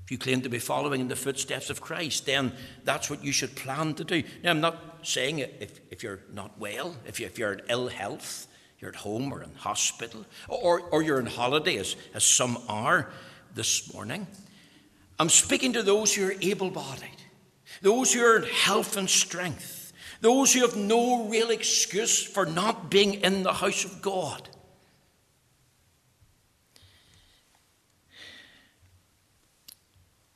If 0.08 0.12
you 0.12 0.18
claim 0.18 0.42
to 0.44 0.50
be 0.50 0.60
following 0.60 1.02
in 1.02 1.10
the 1.10 1.18
footsteps 1.18 1.70
of 1.70 1.82
Christ, 1.82 2.26
then 2.26 2.54
that's 2.86 3.10
what 3.10 3.26
you 3.26 3.34
should 3.34 3.58
plan 3.58 3.94
to 3.96 4.06
do. 4.06 4.24
Now, 4.42 4.52
I'm 4.52 4.62
not 4.62 5.00
saying 5.06 5.40
if, 5.40 5.82
if 5.92 6.02
you're 6.02 6.22
not 6.32 6.58
well, 6.58 6.96
if, 7.06 7.20
you, 7.20 7.26
if 7.26 7.38
you're 7.38 7.52
in 7.52 7.62
ill 7.68 7.90
health, 7.90 8.48
you're 8.80 8.92
at 8.92 8.96
home 8.96 9.34
or 9.34 9.44
in 9.44 9.54
hospital, 9.56 10.26
or, 10.48 10.80
or 10.80 11.02
you're 11.02 11.20
on 11.20 11.26
holiday, 11.26 11.76
as, 11.76 11.98
as 12.14 12.24
some 12.24 12.58
are 12.70 13.10
this 13.54 13.94
morning. 13.94 14.28
I'm 15.20 15.28
speaking 15.28 15.74
to 15.74 15.84
those 15.84 16.16
who 16.16 16.26
are 16.30 16.36
able 16.40 16.70
bodied, 16.70 17.10
those 17.82 18.14
who 18.14 18.24
are 18.24 18.38
in 18.38 18.44
health 18.44 18.96
and 18.96 19.10
strength, 19.10 19.92
those 20.22 20.54
who 20.54 20.62
have 20.62 20.78
no 20.78 21.28
real 21.28 21.50
excuse 21.50 22.24
for 22.24 22.46
not 22.46 22.90
being 22.90 23.16
in 23.16 23.44
the 23.44 23.52
house 23.52 23.84
of 23.84 24.02
God. 24.02 24.48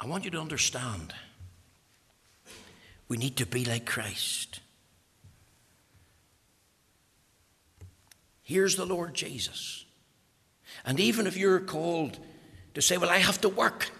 I 0.01 0.07
want 0.07 0.25
you 0.25 0.31
to 0.31 0.39
understand 0.39 1.13
we 3.07 3.17
need 3.17 3.37
to 3.37 3.45
be 3.45 3.65
like 3.65 3.85
Christ. 3.85 4.61
Here's 8.41 8.75
the 8.75 8.85
Lord 8.85 9.13
Jesus. 9.13 9.85
And 10.85 10.99
even 10.99 11.27
if 11.27 11.37
you're 11.37 11.59
called 11.59 12.17
to 12.73 12.81
say, 12.81 12.97
Well, 12.97 13.11
I 13.11 13.17
have 13.17 13.39
to 13.41 13.49
work, 13.49 13.91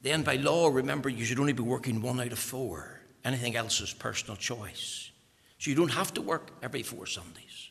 then 0.00 0.22
by 0.22 0.36
law, 0.36 0.68
remember, 0.68 1.10
you 1.10 1.26
should 1.26 1.38
only 1.38 1.52
be 1.52 1.62
working 1.62 2.00
one 2.00 2.18
out 2.18 2.32
of 2.32 2.38
four. 2.38 3.00
Anything 3.24 3.56
else 3.56 3.80
is 3.82 3.92
personal 3.92 4.36
choice. 4.36 5.10
So 5.58 5.68
you 5.68 5.76
don't 5.76 5.92
have 5.92 6.14
to 6.14 6.22
work 6.22 6.50
every 6.62 6.82
four 6.82 7.06
Sundays. 7.06 7.70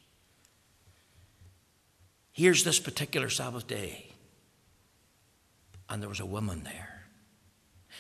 Here's 2.32 2.64
this 2.64 2.80
particular 2.80 3.30
Sabbath 3.30 3.66
day. 3.66 4.11
And 5.92 6.02
there 6.02 6.10
was 6.10 6.22
a 6.22 6.26
woman 6.26 6.64
there. 6.64 7.04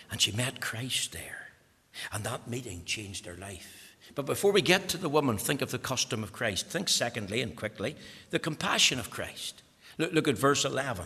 And 0.10 0.22
she 0.22 0.32
met 0.32 0.62
Christ 0.62 1.12
there. 1.12 1.50
And 2.14 2.24
that 2.24 2.48
meeting 2.48 2.84
changed 2.86 3.26
her 3.26 3.36
life. 3.36 3.98
But 4.16 4.26
before 4.26 4.54
we 4.54 4.62
get 4.62 4.88
to 4.90 4.98
the 4.98 5.10
woman, 5.10 5.38
think 5.38 5.62
of 5.62 5.72
the 5.72 5.78
custom 5.78 6.24
of 6.24 6.32
Christ. 6.32 6.68
Think, 6.68 6.88
secondly 6.88 7.42
and 7.42 7.54
quickly, 7.54 7.98
the 8.30 8.40
compassion 8.40 8.98
of 8.98 9.12
Christ. 9.12 9.62
Look, 9.98 10.14
look 10.14 10.28
at 10.30 10.38
verse 10.38 10.64
11. 10.64 11.06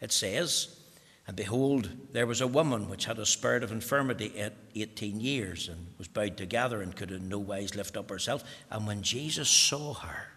It 0.00 0.10
says, 0.10 0.80
And 1.26 1.36
behold, 1.36 1.90
there 2.12 2.26
was 2.26 2.40
a 2.40 2.46
woman 2.46 2.88
which 2.88 3.04
had 3.04 3.18
a 3.18 3.26
spirit 3.26 3.62
of 3.62 3.70
infirmity 3.70 4.38
at 4.40 4.54
18 4.74 5.20
years, 5.20 5.68
and 5.68 5.86
was 5.98 6.08
bowed 6.08 6.38
together, 6.38 6.80
and 6.80 6.96
could 6.96 7.10
in 7.10 7.28
no 7.28 7.38
wise 7.38 7.76
lift 7.76 7.96
up 7.96 8.08
herself. 8.08 8.42
And 8.70 8.86
when 8.86 9.02
Jesus 9.02 9.50
saw 9.50 9.94
her, 9.94 10.28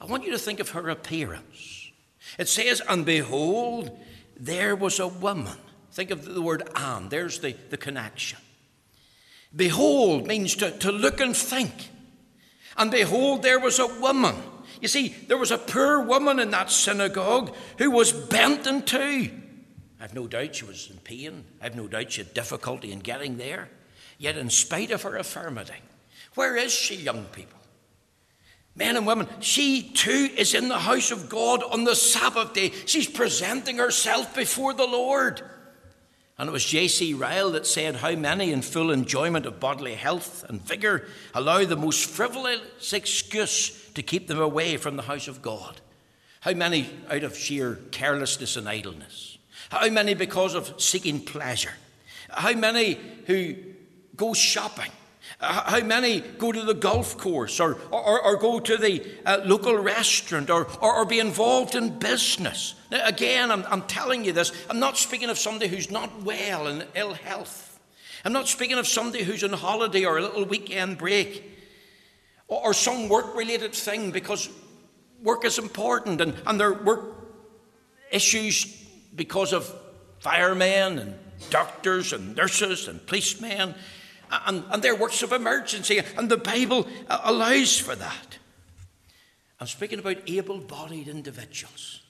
I 0.00 0.06
want 0.06 0.24
you 0.24 0.32
to 0.32 0.38
think 0.38 0.58
of 0.58 0.70
her 0.70 0.88
appearance. 0.90 1.92
It 2.38 2.48
says, 2.48 2.82
And 2.88 3.06
behold, 3.06 3.96
there 4.42 4.74
was 4.74 4.98
a 4.98 5.06
woman. 5.06 5.56
Think 5.92 6.10
of 6.10 6.24
the 6.24 6.42
word 6.42 6.68
and, 6.74 7.08
there's 7.08 7.38
the, 7.38 7.54
the 7.70 7.76
connection. 7.76 8.38
Behold 9.54 10.26
means 10.26 10.56
to, 10.56 10.70
to 10.78 10.90
look 10.90 11.20
and 11.20 11.36
think. 11.36 11.90
And 12.76 12.90
behold, 12.90 13.42
there 13.42 13.60
was 13.60 13.78
a 13.78 13.86
woman. 13.86 14.34
You 14.80 14.88
see, 14.88 15.08
there 15.28 15.38
was 15.38 15.52
a 15.52 15.58
poor 15.58 16.02
woman 16.02 16.40
in 16.40 16.50
that 16.50 16.70
synagogue 16.70 17.54
who 17.78 17.90
was 17.90 18.10
bent 18.10 18.66
in 18.66 18.82
two. 18.82 19.30
I've 20.00 20.14
no 20.14 20.26
doubt 20.26 20.56
she 20.56 20.64
was 20.64 20.90
in 20.90 20.98
pain. 20.98 21.44
I've 21.60 21.76
no 21.76 21.86
doubt 21.86 22.10
she 22.10 22.22
had 22.22 22.34
difficulty 22.34 22.90
in 22.90 22.98
getting 22.98 23.36
there. 23.36 23.68
Yet, 24.18 24.36
in 24.36 24.50
spite 24.50 24.90
of 24.90 25.02
her 25.02 25.16
infirmity, 25.16 25.80
where 26.34 26.56
is 26.56 26.72
she, 26.72 26.96
young 26.96 27.26
people? 27.26 27.58
Men 28.74 28.96
and 28.96 29.06
women, 29.06 29.28
she 29.40 29.82
too 29.82 30.30
is 30.36 30.54
in 30.54 30.68
the 30.68 30.78
house 30.78 31.10
of 31.10 31.28
God 31.28 31.62
on 31.62 31.84
the 31.84 31.94
Sabbath 31.94 32.54
day. 32.54 32.72
She's 32.86 33.08
presenting 33.08 33.76
herself 33.76 34.34
before 34.34 34.72
the 34.72 34.86
Lord. 34.86 35.42
And 36.38 36.48
it 36.48 36.52
was 36.52 36.64
J.C. 36.64 37.12
Ryle 37.12 37.50
that 37.52 37.66
said, 37.66 37.96
How 37.96 38.14
many 38.16 38.50
in 38.50 38.62
full 38.62 38.90
enjoyment 38.90 39.44
of 39.44 39.60
bodily 39.60 39.94
health 39.94 40.44
and 40.48 40.62
vigour 40.62 41.04
allow 41.34 41.64
the 41.64 41.76
most 41.76 42.06
frivolous 42.06 42.92
excuse 42.92 43.90
to 43.90 44.02
keep 44.02 44.26
them 44.26 44.40
away 44.40 44.78
from 44.78 44.96
the 44.96 45.02
house 45.02 45.28
of 45.28 45.42
God? 45.42 45.80
How 46.40 46.54
many 46.54 46.88
out 47.10 47.22
of 47.22 47.36
sheer 47.36 47.78
carelessness 47.90 48.56
and 48.56 48.68
idleness? 48.68 49.38
How 49.70 49.88
many 49.90 50.14
because 50.14 50.54
of 50.54 50.80
seeking 50.80 51.20
pleasure? 51.20 51.74
How 52.30 52.54
many 52.54 52.98
who 53.26 53.54
go 54.16 54.32
shopping? 54.32 54.90
How 55.42 55.80
many 55.80 56.20
go 56.20 56.52
to 56.52 56.62
the 56.62 56.74
golf 56.74 57.18
course 57.18 57.58
or, 57.58 57.76
or, 57.90 58.22
or 58.22 58.36
go 58.36 58.60
to 58.60 58.76
the 58.76 59.04
uh, 59.26 59.40
local 59.44 59.76
restaurant 59.76 60.50
or, 60.50 60.68
or, 60.80 60.94
or, 60.94 61.04
be 61.04 61.18
involved 61.18 61.74
in 61.74 61.98
business? 61.98 62.76
Now, 62.92 63.04
again, 63.04 63.50
I'm, 63.50 63.64
I'm 63.66 63.82
telling 63.82 64.24
you 64.24 64.32
this. 64.32 64.52
I'm 64.70 64.78
not 64.78 64.96
speaking 64.96 65.30
of 65.30 65.38
somebody 65.38 65.66
who's 65.66 65.90
not 65.90 66.22
well 66.22 66.68
and 66.68 66.86
ill 66.94 67.14
health. 67.14 67.80
I'm 68.24 68.32
not 68.32 68.46
speaking 68.46 68.78
of 68.78 68.86
somebody 68.86 69.24
who's 69.24 69.42
on 69.42 69.52
holiday 69.52 70.04
or 70.04 70.18
a 70.18 70.22
little 70.22 70.44
weekend 70.44 70.98
break 70.98 71.42
or, 72.46 72.66
or 72.66 72.72
some 72.72 73.08
work 73.08 73.34
related 73.34 73.74
thing 73.74 74.12
because 74.12 74.48
work 75.24 75.44
is 75.44 75.58
important 75.58 76.20
and, 76.20 76.34
and 76.46 76.60
there 76.60 76.68
are 76.68 76.84
work 76.84 77.00
issues 78.12 78.64
because 79.16 79.52
of 79.52 79.74
firemen 80.20 81.00
and 81.00 81.14
doctors 81.50 82.12
and 82.12 82.36
nurses 82.36 82.86
and 82.86 83.04
policemen 83.06 83.74
and, 84.46 84.64
and 84.70 84.82
their 84.82 84.96
works 84.96 85.22
of 85.22 85.32
emergency, 85.32 86.00
and 86.16 86.28
the 86.28 86.36
Bible 86.36 86.88
uh, 87.08 87.20
allows 87.24 87.78
for 87.78 87.94
that. 87.94 88.38
I'm 89.60 89.66
speaking 89.66 89.98
about 89.98 90.18
able 90.26 90.58
bodied 90.58 91.08
individuals 91.08 92.02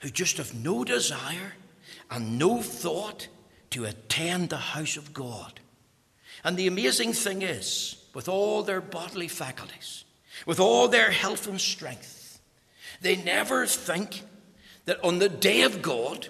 who 0.00 0.10
just 0.10 0.36
have 0.36 0.54
no 0.54 0.84
desire 0.84 1.54
and 2.10 2.38
no 2.38 2.62
thought 2.62 3.28
to 3.70 3.84
attend 3.84 4.50
the 4.50 4.56
house 4.56 4.96
of 4.96 5.12
God. 5.12 5.60
And 6.44 6.56
the 6.56 6.68
amazing 6.68 7.14
thing 7.14 7.42
is, 7.42 7.96
with 8.14 8.28
all 8.28 8.62
their 8.62 8.80
bodily 8.80 9.28
faculties, 9.28 10.04
with 10.46 10.60
all 10.60 10.86
their 10.88 11.10
health 11.10 11.48
and 11.48 11.60
strength, 11.60 12.40
they 13.00 13.16
never 13.16 13.66
think 13.66 14.22
that 14.84 15.02
on 15.04 15.18
the 15.18 15.28
day 15.28 15.62
of 15.62 15.82
God, 15.82 16.28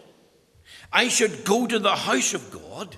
I 0.93 1.09
should 1.09 1.45
go 1.45 1.67
to 1.67 1.79
the 1.79 1.95
house 1.95 2.35
of 2.35 2.51
God 2.51 2.97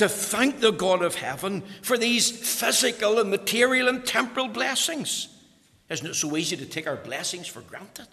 to 0.00 0.08
thank 0.08 0.60
the 0.60 0.70
God 0.70 1.02
of 1.02 1.14
heaven 1.14 1.62
for 1.82 1.98
these 1.98 2.30
physical 2.30 3.18
and 3.18 3.28
material 3.28 3.86
and 3.86 4.04
temporal 4.04 4.48
blessings. 4.48 5.28
Isn't 5.90 6.06
it 6.06 6.14
so 6.14 6.34
easy 6.38 6.56
to 6.56 6.64
take 6.64 6.86
our 6.86 6.96
blessings 6.96 7.46
for 7.46 7.60
granted? 7.60 8.08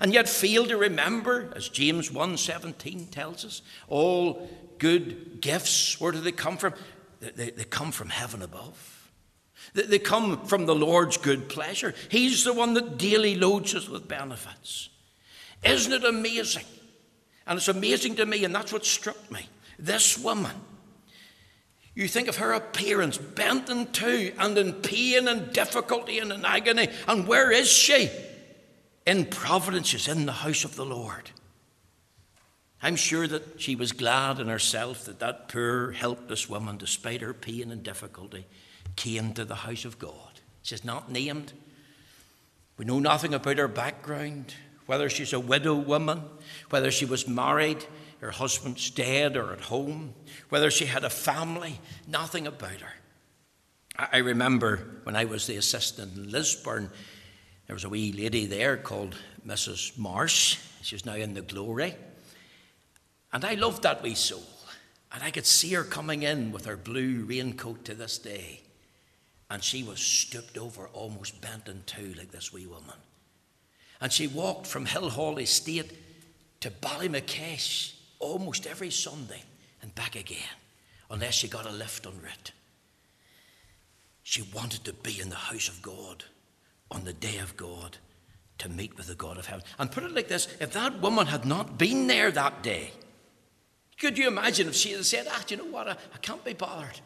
And 0.00 0.14
yet 0.14 0.28
fail 0.28 0.66
to 0.66 0.76
remember, 0.76 1.52
as 1.56 1.68
James 1.68 2.10
1.17 2.10 3.10
tells 3.10 3.44
us, 3.44 3.62
all 3.88 4.48
good 4.78 5.40
gifts, 5.40 6.00
where 6.00 6.12
do 6.12 6.20
they 6.20 6.30
come 6.30 6.56
from? 6.56 6.74
They, 7.18 7.50
they 7.50 7.64
come 7.64 7.90
from 7.90 8.10
heaven 8.10 8.42
above. 8.42 9.10
They, 9.74 9.82
they 9.82 9.98
come 9.98 10.46
from 10.46 10.66
the 10.66 10.76
Lord's 10.76 11.16
good 11.16 11.48
pleasure. 11.48 11.92
He's 12.08 12.44
the 12.44 12.52
one 12.52 12.74
that 12.74 12.98
daily 12.98 13.34
loads 13.34 13.74
us 13.74 13.88
with 13.88 14.06
benefits. 14.06 14.90
Isn't 15.64 15.92
it 15.92 16.04
amazing? 16.04 16.66
And 17.48 17.56
it's 17.56 17.66
amazing 17.66 18.14
to 18.16 18.26
me, 18.26 18.44
and 18.44 18.54
that's 18.54 18.72
what 18.72 18.86
struck 18.86 19.28
me. 19.32 19.48
This 19.80 20.16
woman, 20.16 20.54
you 21.94 22.08
think 22.08 22.28
of 22.28 22.36
her 22.36 22.52
appearance, 22.52 23.18
bent 23.18 23.68
in 23.68 23.92
two, 23.92 24.32
and 24.38 24.56
in 24.56 24.72
pain 24.74 25.28
and 25.28 25.52
difficulty 25.52 26.18
and 26.18 26.32
in 26.32 26.44
agony. 26.44 26.88
And 27.06 27.26
where 27.28 27.50
is 27.50 27.70
she? 27.70 28.10
In 29.06 29.26
Providence, 29.26 29.88
she's 29.88 30.08
in 30.08 30.26
the 30.26 30.32
house 30.32 30.64
of 30.64 30.76
the 30.76 30.86
Lord. 30.86 31.30
I'm 32.82 32.96
sure 32.96 33.28
that 33.28 33.60
she 33.60 33.76
was 33.76 33.92
glad 33.92 34.40
in 34.40 34.48
herself 34.48 35.04
that 35.04 35.20
that 35.20 35.48
poor, 35.48 35.92
helpless 35.92 36.48
woman, 36.48 36.78
despite 36.78 37.20
her 37.20 37.34
pain 37.34 37.70
and 37.70 37.82
difficulty, 37.82 38.46
came 38.96 39.34
to 39.34 39.44
the 39.44 39.54
house 39.54 39.84
of 39.84 39.98
God. 39.98 40.40
She's 40.62 40.84
not 40.84 41.10
named. 41.10 41.52
We 42.76 42.84
know 42.84 42.98
nothing 42.98 43.34
about 43.34 43.58
her 43.58 43.68
background, 43.68 44.54
whether 44.86 45.08
she's 45.08 45.32
a 45.32 45.38
widow 45.38 45.74
woman, 45.74 46.22
whether 46.70 46.90
she 46.90 47.04
was 47.04 47.28
married, 47.28 47.84
her 48.22 48.30
husband's 48.30 48.88
dead 48.88 49.36
or 49.36 49.52
at 49.52 49.62
home, 49.62 50.14
whether 50.48 50.70
she 50.70 50.86
had 50.86 51.02
a 51.02 51.10
family, 51.10 51.80
nothing 52.06 52.46
about 52.46 52.80
her. 52.80 52.94
I 53.98 54.18
remember 54.18 55.00
when 55.02 55.16
I 55.16 55.24
was 55.24 55.48
the 55.48 55.56
assistant 55.56 56.16
in 56.16 56.30
Lisburn, 56.30 56.88
there 57.66 57.74
was 57.74 57.82
a 57.82 57.88
wee 57.88 58.12
lady 58.12 58.46
there 58.46 58.76
called 58.76 59.16
Mrs. 59.44 59.98
Marsh. 59.98 60.58
She's 60.82 61.04
now 61.04 61.16
in 61.16 61.34
the 61.34 61.42
glory. 61.42 61.96
And 63.32 63.44
I 63.44 63.54
loved 63.54 63.82
that 63.82 64.04
wee 64.04 64.14
soul. 64.14 64.46
And 65.12 65.24
I 65.24 65.32
could 65.32 65.44
see 65.44 65.74
her 65.74 65.82
coming 65.82 66.22
in 66.22 66.52
with 66.52 66.64
her 66.66 66.76
blue 66.76 67.24
raincoat 67.24 67.84
to 67.86 67.94
this 67.94 68.18
day. 68.18 68.60
And 69.50 69.64
she 69.64 69.82
was 69.82 69.98
stooped 69.98 70.56
over, 70.56 70.86
almost 70.92 71.40
bent 71.40 71.68
in 71.68 71.82
two, 71.86 72.14
like 72.16 72.30
this 72.30 72.52
wee 72.52 72.66
woman. 72.66 72.96
And 74.00 74.12
she 74.12 74.28
walked 74.28 74.68
from 74.68 74.86
Hillhall 74.86 75.42
Estate 75.42 75.92
to 76.60 76.70
Ballymacash 76.70 77.94
almost 78.22 78.66
every 78.66 78.90
Sunday 78.90 79.42
and 79.82 79.94
back 79.94 80.16
again, 80.16 80.38
unless 81.10 81.34
she 81.34 81.48
got 81.48 81.66
a 81.66 81.72
lift 81.72 82.06
on 82.06 82.18
it. 82.24 82.52
She 84.22 84.42
wanted 84.54 84.84
to 84.84 84.92
be 84.92 85.20
in 85.20 85.28
the 85.28 85.36
house 85.36 85.68
of 85.68 85.82
God 85.82 86.24
on 86.90 87.04
the 87.04 87.12
day 87.12 87.38
of 87.38 87.56
God 87.56 87.98
to 88.58 88.68
meet 88.68 88.96
with 88.96 89.08
the 89.08 89.14
God 89.14 89.36
of 89.36 89.46
heaven. 89.46 89.64
And 89.78 89.90
put 89.90 90.04
it 90.04 90.14
like 90.14 90.28
this 90.28 90.48
if 90.60 90.72
that 90.72 91.00
woman 91.00 91.26
had 91.26 91.44
not 91.44 91.76
been 91.76 92.06
there 92.06 92.30
that 92.30 92.62
day, 92.62 92.92
could 93.98 94.16
you 94.16 94.28
imagine 94.28 94.68
if 94.68 94.76
she 94.76 94.92
had 94.92 95.04
said, 95.04 95.26
Ah, 95.28 95.44
you 95.48 95.56
know 95.56 95.64
what? 95.64 95.88
I, 95.88 95.92
I 95.92 96.18
can't 96.22 96.44
be 96.44 96.54
bothered. 96.54 97.00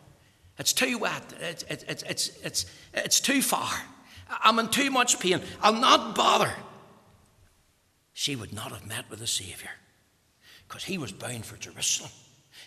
It's 0.58 0.72
too 0.72 0.98
wet. 0.98 1.34
It's, 1.40 1.64
it's, 1.64 1.84
it's, 1.84 2.28
it's, 2.42 2.66
it's, 2.94 3.20
too 3.20 3.42
far. 3.42 3.70
I'm 4.30 4.58
in 4.58 4.68
too 4.68 4.90
much 4.90 5.20
pain. 5.20 5.40
I'll 5.60 5.74
not 5.74 6.14
bother. 6.14 6.52
She 8.14 8.36
would 8.36 8.54
not 8.54 8.72
have 8.72 8.86
met 8.86 9.10
with 9.10 9.18
the 9.18 9.26
Saviour 9.26 9.70
because 10.68 10.84
he 10.84 10.98
was 10.98 11.12
bound 11.12 11.44
for 11.44 11.56
Jerusalem. 11.56 12.10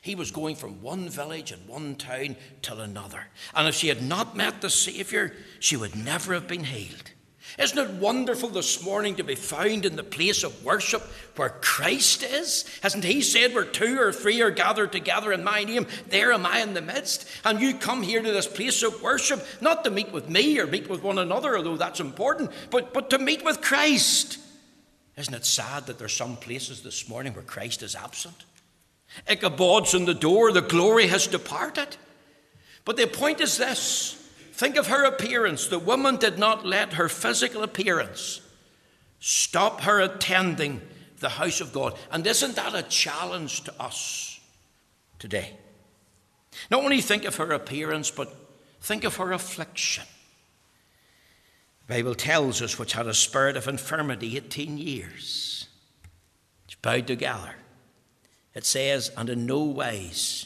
He 0.01 0.15
was 0.15 0.31
going 0.31 0.55
from 0.55 0.81
one 0.81 1.09
village 1.09 1.51
and 1.51 1.67
one 1.67 1.95
town 1.95 2.38
till 2.62 2.79
another. 2.79 3.25
And 3.53 3.67
if 3.67 3.75
she 3.75 3.89
had 3.89 4.01
not 4.01 4.38
met 4.38 4.62
the 4.62 4.69
Saviour, 4.69 5.33
she 5.59 5.75
would 5.75 5.95
never 5.95 6.33
have 6.33 6.47
been 6.47 6.63
healed. 6.63 7.12
Isn't 7.57 7.77
it 7.77 7.99
wonderful 7.99 8.49
this 8.49 8.85
morning 8.85 9.15
to 9.15 9.23
be 9.23 9.35
found 9.35 9.85
in 9.85 9.95
the 9.95 10.03
place 10.03 10.43
of 10.43 10.63
worship 10.63 11.01
where 11.35 11.49
Christ 11.49 12.23
is? 12.23 12.65
Hasn't 12.81 13.03
He 13.03 13.21
said, 13.21 13.53
Where 13.53 13.65
two 13.65 13.99
or 13.99 14.13
three 14.13 14.41
are 14.41 14.51
gathered 14.51 14.91
together 14.91 15.33
in 15.33 15.43
my 15.43 15.63
name, 15.63 15.88
there 16.07 16.31
am 16.31 16.45
I 16.45 16.59
in 16.59 16.73
the 16.73 16.81
midst? 16.81 17.27
And 17.43 17.59
you 17.59 17.73
come 17.73 18.03
here 18.03 18.21
to 18.21 18.31
this 18.31 18.47
place 18.47 18.83
of 18.83 19.01
worship 19.01 19.45
not 19.62 19.83
to 19.83 19.89
meet 19.89 20.12
with 20.12 20.29
me 20.29 20.59
or 20.59 20.67
meet 20.67 20.89
with 20.89 21.01
one 21.01 21.17
another, 21.17 21.57
although 21.57 21.75
that's 21.75 21.99
important, 21.99 22.51
but, 22.69 22.93
but 22.93 23.09
to 23.09 23.17
meet 23.17 23.43
with 23.43 23.62
Christ. 23.62 24.38
Isn't 25.19 25.34
it 25.34 25.45
sad 25.45 25.88
that 25.88 25.99
there's 25.99 26.13
some 26.13 26.38
places 26.38 26.82
this 26.82 27.10
morning 27.10 27.34
where 27.34 27.43
Christ 27.43 27.84
is 27.84 27.93
absent? 27.93 28.45
Ichabod's 29.27 29.93
in 29.93 30.05
the 30.05 30.13
door, 30.13 30.53
the 30.53 30.62
glory 30.62 31.08
has 31.08 31.27
departed. 31.27 31.97
But 32.86 32.95
the 32.95 33.05
point 33.05 33.41
is 33.41 33.58
this 33.58 34.15
think 34.53 34.77
of 34.77 34.88
her 34.88 35.03
appearance. 35.03 35.67
The 35.67 35.77
woman 35.77 36.15
did 36.15 36.39
not 36.39 36.65
let 36.65 36.93
her 36.93 37.10
physical 37.10 37.63
appearance 37.63 38.39
stop 39.19 39.82
her 39.82 39.99
attending 39.99 40.82
the 41.19 41.29
house 41.29 41.60
of 41.60 41.73
God. 41.73 41.97
And 42.12 42.25
isn't 42.25 42.55
that 42.55 42.73
a 42.73 42.84
challenge 42.84 43.65
to 43.65 43.82
us 43.82 44.39
today? 45.17 45.51
Not 46.71 46.84
only 46.84 47.01
think 47.01 47.25
of 47.25 47.36
her 47.36 47.51
appearance, 47.51 48.10
but 48.10 48.34
think 48.79 49.03
of 49.03 49.17
her 49.17 49.34
affliction. 49.34 50.05
Bible 51.89 52.13
tells 52.13 52.62
us 52.62 52.78
which 52.78 52.93
had 52.93 53.08
a 53.08 53.15
spirit 53.15 53.58
of 53.58 53.67
infirmity 53.67 54.38
18 54.38 54.78
years. 54.78 55.67
It's 56.65 56.75
bowed 56.75 57.08
together. 57.08 57.56
It 58.54 58.63
says, 58.63 59.12
and 59.17 59.28
in 59.28 59.47
no 59.47 59.62
wise 59.62 60.45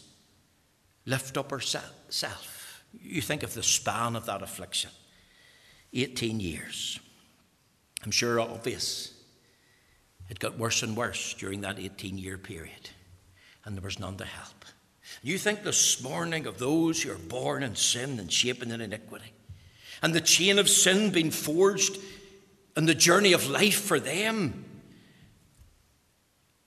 lift 1.06 1.38
up 1.38 1.52
herself. 1.52 2.86
You 2.94 3.20
think 3.20 3.44
of 3.44 3.54
the 3.54 3.62
span 3.62 4.16
of 4.16 4.26
that 4.28 4.42
affliction 4.42 4.92
18 5.92 6.40
years. 6.40 6.98
I'm 8.06 8.12
sure 8.12 8.40
obvious. 8.40 9.14
It 10.30 10.40
got 10.40 10.58
worse 10.58 10.82
and 10.82 10.96
worse 10.96 11.34
during 11.34 11.60
that 11.62 11.78
18 11.78 12.18
year 12.18 12.38
period, 12.38 12.90
and 13.66 13.76
there 13.76 13.84
was 13.84 14.00
none 14.00 14.16
to 14.16 14.26
help. 14.26 14.64
You 15.22 15.38
think 15.38 15.64
this 15.64 16.02
morning 16.02 16.48
of 16.48 16.58
those 16.58 17.04
who 17.04 17.12
are 17.12 17.18
born 17.18 17.64
in 17.64 17.76
sin 17.76 18.18
and 18.18 18.32
shapen 18.32 18.72
in 18.72 18.80
iniquity, 18.80 19.34
and 20.04 20.14
the 20.14 20.22
chain 20.22 20.60
of 20.60 20.70
sin 20.70 21.10
being 21.10 21.32
forged 21.32 21.98
and 22.76 22.88
the 22.88 22.94
journey 22.94 23.34
of 23.34 23.50
life 23.50 23.80
for 23.80 24.00
them, 24.00 24.66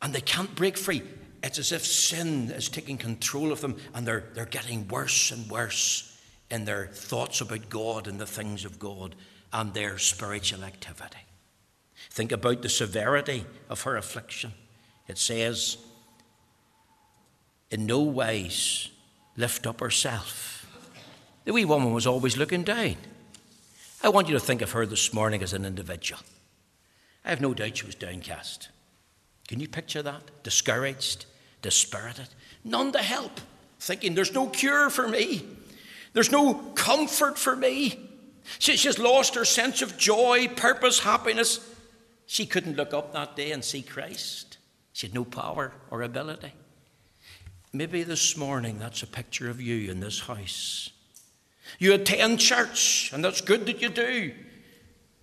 and 0.00 0.14
they 0.14 0.20
can't 0.20 0.54
break 0.54 0.76
free. 0.78 1.02
It's 1.42 1.58
as 1.58 1.70
if 1.70 1.84
sin 1.84 2.50
is 2.50 2.68
taking 2.68 2.96
control 2.96 3.52
of 3.52 3.60
them, 3.60 3.76
and 3.94 4.06
they're, 4.06 4.24
they're 4.34 4.46
getting 4.46 4.88
worse 4.88 5.30
and 5.30 5.48
worse 5.50 6.18
in 6.50 6.64
their 6.64 6.86
thoughts 6.86 7.40
about 7.40 7.68
God 7.68 8.08
and 8.08 8.18
the 8.18 8.26
things 8.26 8.64
of 8.64 8.78
God 8.78 9.14
and 9.52 9.74
their 9.74 9.98
spiritual 9.98 10.64
activity. 10.64 11.18
Think 12.10 12.32
about 12.32 12.62
the 12.62 12.68
severity 12.68 13.44
of 13.68 13.82
her 13.82 13.96
affliction. 13.96 14.54
It 15.08 15.18
says, 15.18 15.76
in 17.70 17.84
no 17.84 18.00
wise 18.00 18.88
lift 19.36 19.66
up 19.66 19.80
herself. 19.80 20.66
The 21.44 21.52
wee 21.52 21.64
woman 21.64 21.92
was 21.92 22.06
always 22.06 22.36
looking 22.36 22.62
down. 22.62 22.96
I 24.06 24.08
want 24.08 24.28
you 24.28 24.34
to 24.34 24.40
think 24.40 24.62
of 24.62 24.70
her 24.70 24.86
this 24.86 25.12
morning 25.12 25.42
as 25.42 25.52
an 25.52 25.64
individual. 25.64 26.22
I 27.24 27.30
have 27.30 27.40
no 27.40 27.52
doubt 27.52 27.78
she 27.78 27.86
was 27.86 27.96
downcast. 27.96 28.68
Can 29.48 29.58
you 29.58 29.66
picture 29.66 30.00
that? 30.00 30.44
Discouraged, 30.44 31.26
dispirited, 31.60 32.28
none 32.62 32.92
to 32.92 33.00
help, 33.00 33.40
thinking 33.80 34.14
there's 34.14 34.32
no 34.32 34.46
cure 34.46 34.90
for 34.90 35.08
me, 35.08 35.44
there's 36.12 36.30
no 36.30 36.54
comfort 36.76 37.36
for 37.36 37.56
me. 37.56 37.98
She, 38.60 38.76
she's 38.76 39.00
lost 39.00 39.34
her 39.34 39.44
sense 39.44 39.82
of 39.82 39.98
joy, 39.98 40.46
purpose, 40.54 41.00
happiness. 41.00 41.68
She 42.26 42.46
couldn't 42.46 42.76
look 42.76 42.94
up 42.94 43.12
that 43.12 43.34
day 43.34 43.50
and 43.50 43.64
see 43.64 43.82
Christ. 43.82 44.58
She 44.92 45.08
had 45.08 45.14
no 45.14 45.24
power 45.24 45.72
or 45.90 46.02
ability. 46.02 46.52
Maybe 47.72 48.04
this 48.04 48.36
morning 48.36 48.78
that's 48.78 49.02
a 49.02 49.08
picture 49.08 49.50
of 49.50 49.60
you 49.60 49.90
in 49.90 49.98
this 49.98 50.20
house. 50.20 50.90
You 51.78 51.94
attend 51.94 52.40
church, 52.40 53.10
and 53.12 53.24
that's 53.24 53.40
good 53.40 53.66
that 53.66 53.82
you 53.82 53.88
do, 53.88 54.32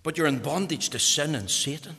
but 0.02 0.16
you're 0.16 0.26
in 0.26 0.38
bondage 0.38 0.90
to 0.90 0.98
sin 0.98 1.34
and 1.34 1.50
Satan. 1.50 1.96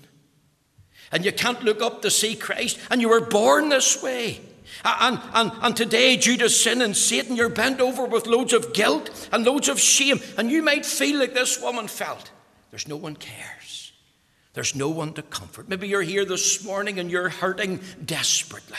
And 1.12 1.24
you 1.24 1.32
can't 1.32 1.64
look 1.64 1.82
up 1.82 2.02
to 2.02 2.12
see 2.12 2.36
Christ, 2.36 2.80
and 2.90 3.02
you 3.02 3.10
were 3.10 3.22
born 3.22 3.70
this 3.70 4.02
way. 4.02 4.42
And, 4.84 5.20
and, 5.34 5.52
and 5.62 5.78
today, 5.78 6.18
due 6.18 6.38
to 6.38 6.50
sin 6.50 6.82
and 6.82 6.96
Satan, 6.96 7.36
you're 7.36 7.50
bent 7.50 7.80
over 7.80 8.06
with 8.06 8.28
loads 8.28 8.54
of 8.54 8.74
guilt 8.74 9.30
and 9.32 9.46
loads 9.46 9.70
of 9.70 9.80
shame. 9.80 10.20
And 10.38 10.52
you 10.52 10.62
might 10.62 10.86
feel 10.86 11.20
like 11.20 11.34
this 11.34 11.62
woman 11.62 11.88
felt. 11.88 12.32
There's 12.72 12.88
no 12.88 12.98
one 12.98 13.16
cares. 13.16 13.94
There's 14.54 14.76
no 14.76 14.90
one 14.90 15.14
to 15.14 15.22
comfort. 15.22 15.70
Maybe 15.70 15.88
you're 15.88 16.02
here 16.02 16.26
this 16.26 16.64
morning 16.64 17.00
and 17.00 17.12
you're 17.12 17.30
hurting 17.30 17.80
desperately. 18.04 18.78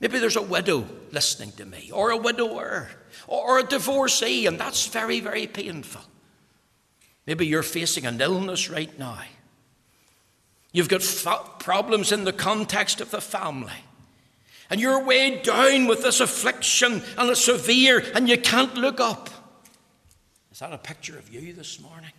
Maybe 0.00 0.18
there's 0.18 0.36
a 0.36 0.42
widow 0.42 0.86
listening 1.12 1.52
to 1.52 1.64
me, 1.64 1.90
or 1.92 2.10
a 2.10 2.16
widower, 2.16 2.90
or 3.26 3.58
a 3.58 3.62
divorcee, 3.62 4.46
and 4.46 4.58
that's 4.58 4.86
very, 4.86 5.20
very 5.20 5.46
painful. 5.46 6.02
Maybe 7.26 7.46
you're 7.46 7.62
facing 7.62 8.04
an 8.04 8.20
illness 8.20 8.68
right 8.68 8.96
now. 8.98 9.20
You've 10.72 10.88
got 10.88 11.02
fa- 11.02 11.48
problems 11.58 12.12
in 12.12 12.24
the 12.24 12.32
context 12.32 13.00
of 13.00 13.10
the 13.10 13.20
family. 13.20 13.72
And 14.68 14.80
you're 14.80 15.04
weighed 15.04 15.42
down 15.42 15.86
with 15.86 16.02
this 16.02 16.20
affliction 16.20 17.02
and 17.16 17.30
it's 17.30 17.44
severe, 17.44 18.04
and 18.14 18.28
you 18.28 18.36
can't 18.38 18.74
look 18.74 18.98
up. 18.98 19.30
Is 20.50 20.58
that 20.58 20.72
a 20.72 20.78
picture 20.78 21.16
of 21.16 21.32
you 21.32 21.52
this 21.52 21.80
morning? 21.80 22.10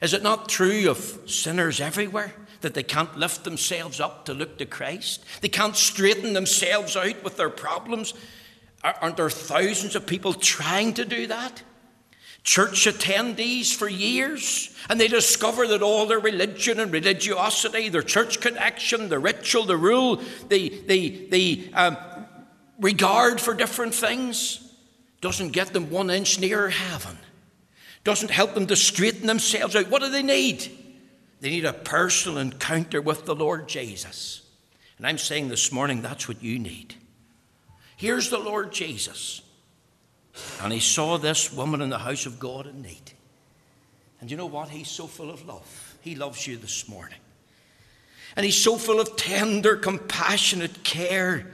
Is 0.00 0.14
it 0.14 0.22
not 0.22 0.48
true 0.48 0.88
of 0.88 1.18
sinners 1.26 1.80
everywhere 1.80 2.32
that 2.62 2.74
they 2.74 2.82
can't 2.82 3.18
lift 3.18 3.44
themselves 3.44 4.00
up 4.00 4.24
to 4.26 4.34
look 4.34 4.58
to 4.58 4.66
Christ? 4.66 5.24
They 5.42 5.48
can't 5.48 5.76
straighten 5.76 6.32
themselves 6.32 6.96
out 6.96 7.22
with 7.22 7.36
their 7.36 7.50
problems? 7.50 8.14
Aren't 8.82 9.18
there 9.18 9.28
thousands 9.28 9.94
of 9.94 10.06
people 10.06 10.32
trying 10.32 10.94
to 10.94 11.04
do 11.04 11.26
that? 11.26 11.62
Church 12.42 12.86
attendees 12.86 13.74
for 13.74 13.86
years, 13.86 14.74
and 14.88 14.98
they 14.98 15.08
discover 15.08 15.66
that 15.68 15.82
all 15.82 16.06
their 16.06 16.18
religion 16.18 16.80
and 16.80 16.90
religiosity, 16.90 17.90
their 17.90 18.00
church 18.00 18.40
connection, 18.40 19.10
the 19.10 19.18
ritual, 19.18 19.66
the 19.66 19.76
rule, 19.76 20.22
the, 20.48 20.70
the, 20.86 21.28
the 21.28 21.70
um, 21.74 21.98
regard 22.78 23.42
for 23.42 23.52
different 23.52 23.94
things 23.94 24.66
doesn't 25.20 25.50
get 25.50 25.74
them 25.74 25.90
one 25.90 26.08
inch 26.08 26.40
nearer 26.40 26.70
heaven 26.70 27.18
doesn't 28.04 28.30
help 28.30 28.54
them 28.54 28.66
to 28.66 28.76
straighten 28.76 29.26
themselves 29.26 29.76
out. 29.76 29.90
What 29.90 30.02
do 30.02 30.10
they 30.10 30.22
need? 30.22 30.70
They 31.40 31.50
need 31.50 31.64
a 31.64 31.72
personal 31.72 32.38
encounter 32.38 33.00
with 33.00 33.24
the 33.24 33.34
Lord 33.34 33.68
Jesus. 33.68 34.42
And 34.98 35.06
I'm 35.06 35.18
saying 35.18 35.48
this 35.48 35.72
morning 35.72 36.02
that's 36.02 36.28
what 36.28 36.42
you 36.42 36.58
need. 36.58 36.94
Here's 37.96 38.30
the 38.30 38.38
Lord 38.38 38.72
Jesus. 38.72 39.42
And 40.62 40.72
he 40.72 40.80
saw 40.80 41.18
this 41.18 41.52
woman 41.52 41.80
in 41.80 41.90
the 41.90 41.98
house 41.98 42.26
of 42.26 42.38
God 42.38 42.66
in 42.66 42.82
need. 42.82 43.12
And 44.20 44.30
you 44.30 44.36
know 44.36 44.46
what? 44.46 44.68
He's 44.68 44.88
so 44.88 45.06
full 45.06 45.30
of 45.30 45.46
love. 45.46 45.96
He 46.02 46.14
loves 46.14 46.46
you 46.46 46.56
this 46.56 46.88
morning. 46.88 47.18
And 48.36 48.44
he's 48.44 48.62
so 48.62 48.76
full 48.76 49.00
of 49.00 49.16
tender, 49.16 49.76
compassionate 49.76 50.84
care. 50.84 51.46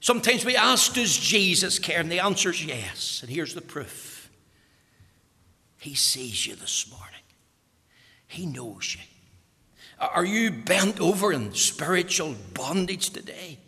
Sometimes 0.00 0.44
we 0.44 0.56
ask, 0.56 0.94
Does 0.94 1.16
Jesus 1.16 1.78
care? 1.78 2.00
And 2.00 2.12
the 2.12 2.20
answer 2.20 2.50
is 2.50 2.64
yes. 2.64 3.20
And 3.22 3.30
here's 3.30 3.54
the 3.54 3.62
proof 3.62 4.13
he 5.84 5.94
sees 5.94 6.46
you 6.46 6.56
this 6.56 6.90
morning. 6.90 7.20
He 8.26 8.46
knows 8.46 8.94
you. 8.94 9.02
Are 10.00 10.24
you 10.24 10.50
bent 10.50 10.98
over 10.98 11.30
in 11.30 11.52
spiritual 11.52 12.36
bondage 12.54 13.10
today? 13.10 13.58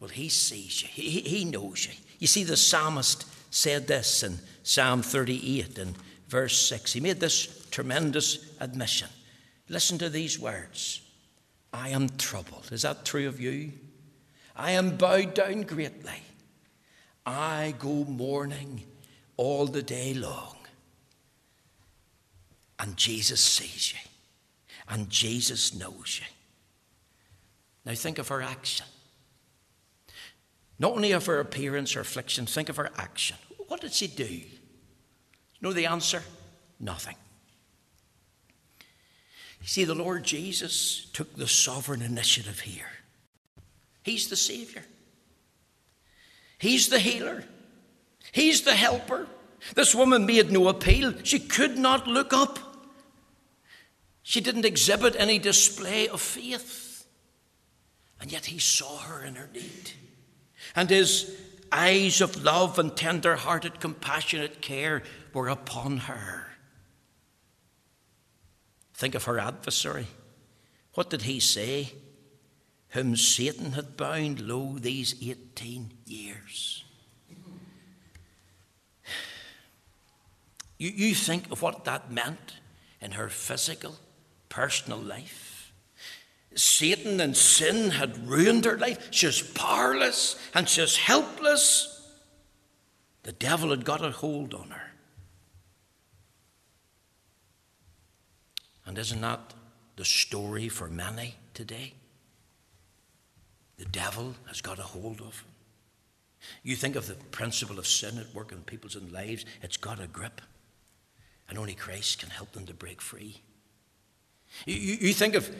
Well, 0.00 0.10
He 0.10 0.28
sees 0.30 0.82
you, 0.82 0.88
He, 0.88 1.20
he 1.20 1.44
knows 1.44 1.86
you. 1.86 1.92
You 2.18 2.26
see, 2.26 2.42
the 2.42 2.56
psalmist 2.56 3.26
said 3.54 3.86
this 3.86 4.24
in 4.24 4.40
Psalm 4.64 5.02
38 5.02 5.78
and 5.78 5.94
verse 6.26 6.60
6. 6.68 6.92
He 6.92 6.98
made 6.98 7.20
this 7.20 7.68
tremendous 7.70 8.52
admission. 8.58 9.08
Listen 9.68 9.96
to 9.98 10.10
these 10.10 10.40
words 10.40 11.02
I 11.72 11.90
am 11.90 12.08
troubled. 12.18 12.70
Is 12.72 12.82
that 12.82 13.04
true 13.04 13.28
of 13.28 13.40
you? 13.40 13.70
I 14.56 14.72
am 14.72 14.96
bowed 14.96 15.34
down 15.34 15.62
greatly. 15.62 16.20
I 17.24 17.74
go 17.78 18.04
mourning 18.06 18.82
all 19.36 19.66
the 19.68 19.82
day 19.84 20.14
long. 20.14 20.56
And 22.84 22.98
Jesus 22.98 23.40
sees 23.40 23.94
you. 23.94 23.98
And 24.90 25.08
Jesus 25.08 25.72
knows 25.74 26.20
you. 26.20 26.26
Now 27.86 27.94
think 27.94 28.18
of 28.18 28.28
her 28.28 28.42
action. 28.42 28.84
Not 30.78 30.92
only 30.92 31.12
of 31.12 31.24
her 31.24 31.40
appearance 31.40 31.96
or 31.96 32.00
affliction, 32.00 32.44
think 32.44 32.68
of 32.68 32.76
her 32.76 32.90
action. 32.98 33.38
What 33.68 33.80
did 33.80 33.94
she 33.94 34.06
do? 34.06 34.26
You 34.26 34.44
know 35.62 35.72
the 35.72 35.86
answer? 35.86 36.22
Nothing. 36.78 37.16
You 39.62 39.66
see, 39.66 39.84
the 39.84 39.94
Lord 39.94 40.22
Jesus 40.22 41.08
took 41.14 41.34
the 41.36 41.48
sovereign 41.48 42.02
initiative 42.02 42.60
here. 42.60 42.90
He's 44.02 44.28
the 44.28 44.36
Savior, 44.36 44.84
He's 46.58 46.88
the 46.88 46.98
healer, 46.98 47.44
He's 48.30 48.60
the 48.60 48.74
helper. 48.74 49.26
This 49.74 49.94
woman 49.94 50.26
made 50.26 50.52
no 50.52 50.68
appeal. 50.68 51.14
She 51.22 51.38
could 51.38 51.78
not 51.78 52.06
look 52.06 52.34
up. 52.34 52.58
She 54.26 54.40
didn't 54.40 54.64
exhibit 54.64 55.14
any 55.16 55.38
display 55.38 56.08
of 56.08 56.20
faith. 56.20 57.06
And 58.20 58.32
yet 58.32 58.46
he 58.46 58.58
saw 58.58 58.96
her 59.00 59.22
in 59.22 59.34
her 59.34 59.50
need. 59.52 59.92
And 60.74 60.88
his 60.88 61.36
eyes 61.70 62.22
of 62.22 62.42
love 62.42 62.78
and 62.78 62.96
tender 62.96 63.36
hearted, 63.36 63.80
compassionate 63.80 64.62
care 64.62 65.02
were 65.34 65.48
upon 65.48 65.98
her. 65.98 66.46
Think 68.94 69.14
of 69.14 69.24
her 69.24 69.38
adversary. 69.38 70.06
What 70.94 71.10
did 71.10 71.22
he 71.22 71.38
say? 71.38 71.92
Whom 72.88 73.16
Satan 73.16 73.72
had 73.72 73.96
bound, 73.96 74.40
low 74.40 74.78
these 74.78 75.16
18 75.22 75.92
years. 76.06 76.82
You, 80.78 80.90
you 80.90 81.14
think 81.14 81.50
of 81.50 81.60
what 81.60 81.84
that 81.84 82.10
meant 82.10 82.54
in 83.02 83.12
her 83.12 83.28
physical, 83.28 83.96
personal 84.54 84.98
life. 84.98 85.72
Satan 86.54 87.20
and 87.20 87.36
sin 87.36 87.90
had 87.90 88.28
ruined 88.28 88.64
her 88.64 88.78
life. 88.78 89.08
She 89.10 89.26
was 89.26 89.42
powerless 89.42 90.36
and 90.54 90.68
she 90.68 90.80
was 90.80 90.96
helpless. 90.96 91.90
The 93.24 93.32
devil 93.32 93.70
had 93.70 93.84
got 93.84 94.04
a 94.04 94.10
hold 94.12 94.54
on 94.54 94.70
her. 94.70 94.92
And 98.86 98.96
isn't 98.96 99.20
that 99.22 99.54
the 99.96 100.04
story 100.04 100.68
for 100.68 100.88
many 100.88 101.34
today? 101.52 101.94
The 103.76 103.86
devil 103.86 104.36
has 104.46 104.60
got 104.60 104.78
a 104.78 104.82
hold 104.82 105.20
of. 105.20 105.42
You 106.62 106.76
think 106.76 106.94
of 106.94 107.08
the 107.08 107.14
principle 107.14 107.80
of 107.80 107.88
sin 107.88 108.18
at 108.18 108.32
work 108.32 108.52
in 108.52 108.58
people's 108.62 108.96
lives, 109.10 109.46
it's 109.62 109.78
got 109.78 109.98
a 109.98 110.06
grip. 110.06 110.40
And 111.48 111.58
only 111.58 111.74
Christ 111.74 112.20
can 112.20 112.30
help 112.30 112.52
them 112.52 112.66
to 112.66 112.74
break 112.74 113.00
free. 113.00 113.40
You, 114.66 114.74
you 114.74 115.14
think 115.14 115.34
of 115.34 115.54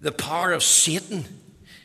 the 0.00 0.12
power 0.12 0.52
of 0.52 0.62
Satan, 0.62 1.24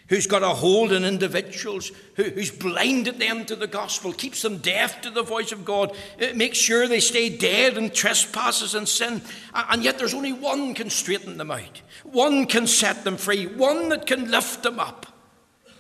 who's 0.08 0.28
got 0.28 0.44
a 0.44 0.50
hold 0.50 0.92
on 0.92 1.06
individuals, 1.06 1.92
who, 2.16 2.24
who's 2.24 2.52
blinded 2.52 3.20
them 3.20 3.46
to 3.46 3.56
the 3.56 3.68
gospel, 3.68 4.12
keeps 4.12 4.42
them 4.42 4.58
deaf 4.58 5.02
to 5.02 5.10
the 5.10 5.24
voice 5.24 5.52
of 5.52 5.64
God, 5.64 5.96
eh, 6.20 6.34
makes 6.34 6.58
sure 6.58 6.88
they 6.88 7.00
stay 7.00 7.30
dead 7.30 7.78
in 7.78 7.90
trespasses 7.90 8.76
and 8.76 8.88
sin. 8.88 9.22
And 9.54 9.84
yet 9.84 9.98
there's 9.98 10.14
only 10.14 10.34
one 10.34 10.74
can 10.74 10.90
straighten 10.90 11.38
them 11.38 11.52
out, 11.52 11.82
one 12.04 12.46
can 12.46 12.68
set 12.68 13.04
them 13.04 13.18
free, 13.18 13.46
one 13.46 13.90
that 13.90 14.06
can 14.06 14.30
lift 14.30 14.64
them 14.64 14.80
up. 14.80 15.06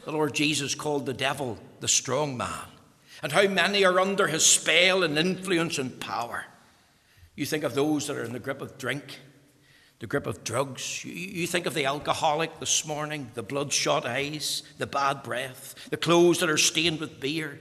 The 0.05 0.11
Lord 0.11 0.33
Jesus 0.33 0.75
called 0.75 1.05
the 1.05 1.13
devil 1.13 1.59
the 1.79 1.87
strong 1.87 2.37
man. 2.37 2.65
And 3.21 3.31
how 3.31 3.47
many 3.47 3.83
are 3.83 3.99
under 3.99 4.27
his 4.27 4.45
spell 4.45 5.03
and 5.03 5.17
influence 5.17 5.77
and 5.77 5.99
power. 5.99 6.45
You 7.35 7.45
think 7.45 7.63
of 7.63 7.75
those 7.75 8.07
that 8.07 8.17
are 8.17 8.23
in 8.23 8.33
the 8.33 8.39
grip 8.39 8.61
of 8.61 8.77
drink, 8.77 9.19
the 9.99 10.07
grip 10.07 10.25
of 10.25 10.43
drugs. 10.43 11.03
You, 11.03 11.45
think 11.45 11.65
of 11.65 11.73
the 11.73 11.85
alcoholic 11.85 12.59
this 12.59 12.85
morning, 12.85 13.31
the 13.33 13.43
bloodshot 13.43 14.05
eyes, 14.05 14.63
the 14.77 14.87
bad 14.87 15.23
breath, 15.23 15.75
the 15.89 15.97
clothes 15.97 16.39
that 16.39 16.49
are 16.49 16.57
stained 16.57 16.99
with 16.99 17.19
beer, 17.19 17.59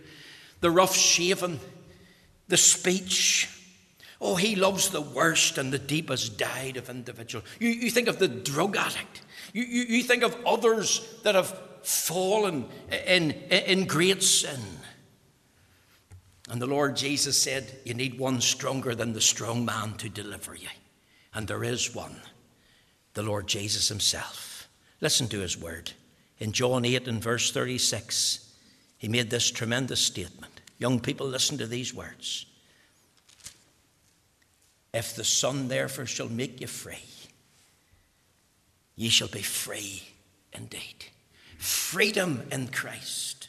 the 0.61 0.71
rough 0.71 0.95
shaven, 0.95 1.59
the 2.47 2.57
speech. 2.57 3.49
Oh, 4.21 4.37
he 4.37 4.57
loves 4.57 4.91
the 4.91 5.01
worst 5.01 5.59
and 5.59 5.73
the 5.73 5.79
deepest 5.79 6.39
died 6.39 6.77
of 6.77 6.89
individual. 6.89 7.45
You, 7.59 7.71
you 7.71 7.91
think 7.91 8.09
of 8.09 8.19
the 8.19 8.29
drug 8.29 8.77
addict. 8.77 9.23
You, 9.53 9.65
you, 9.65 9.83
you 9.97 10.03
think 10.03 10.23
of 10.23 10.37
others 10.47 11.21
that 11.25 11.35
have 11.35 11.59
fallen 11.83 12.69
in, 13.07 13.33
in 13.33 13.87
great 13.87 14.23
sin. 14.23 14.61
And 16.51 16.63
the 16.63 16.67
Lord 16.67 16.97
Jesus 16.97 17.41
said, 17.41 17.79
You 17.85 17.95
need 17.95 18.19
one 18.19 18.41
stronger 18.41 18.95
than 18.95 19.13
the 19.13 19.21
strong 19.21 19.65
man 19.65 19.95
to 19.95 20.09
deliver 20.09 20.55
you. 20.55 20.69
And 21.35 21.47
there 21.47 21.65
is 21.65 21.95
one, 21.95 22.17
the 23.15 23.23
Lord 23.23 23.47
Jesus 23.47 23.89
Himself. 23.89 24.69
Listen 25.01 25.29
to 25.29 25.41
His 25.41 25.57
word. 25.57 25.93
In 26.39 26.53
John 26.53 26.85
8 26.85 27.09
and 27.09 27.23
verse 27.23 27.51
36, 27.51 28.53
He 28.99 29.09
made 29.09 29.31
this 29.31 29.51
tremendous 29.51 30.01
statement. 30.01 30.61
Young 30.79 31.01
people, 31.01 31.27
listen 31.27 31.59
to 31.59 31.67
these 31.67 31.93
words. 31.93 32.47
If 34.95 35.15
the 35.15 35.25
Son 35.25 35.69
therefore 35.69 36.07
shall 36.07 36.29
make 36.29 36.61
you 36.61 36.67
free, 36.67 37.05
ye 38.97 39.09
shall 39.09 39.29
be 39.29 39.43
free 39.43 40.03
indeed. 40.53 41.07
Freedom 41.59 42.43
in 42.51 42.69
Christ. 42.69 43.49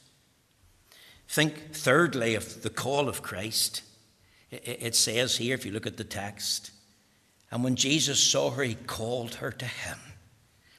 Think 1.28 1.74
thirdly 1.74 2.36
of 2.36 2.64
the 2.64 2.70
call 2.70 3.08
of 3.08 3.22
Christ. 3.22 3.84
It 4.52 4.96
says 4.96 5.38
here, 5.38 5.54
if 5.54 5.66
you 5.66 5.72
look 5.72 5.86
at 5.86 5.98
the 5.98 6.04
text, 6.04 6.72
and 7.52 7.64
when 7.64 7.76
Jesus 7.76 8.20
saw 8.20 8.52
her, 8.52 8.64
he 8.64 8.76
called 8.76 9.36
her 9.36 9.52
to 9.52 9.66
him. 9.66 9.98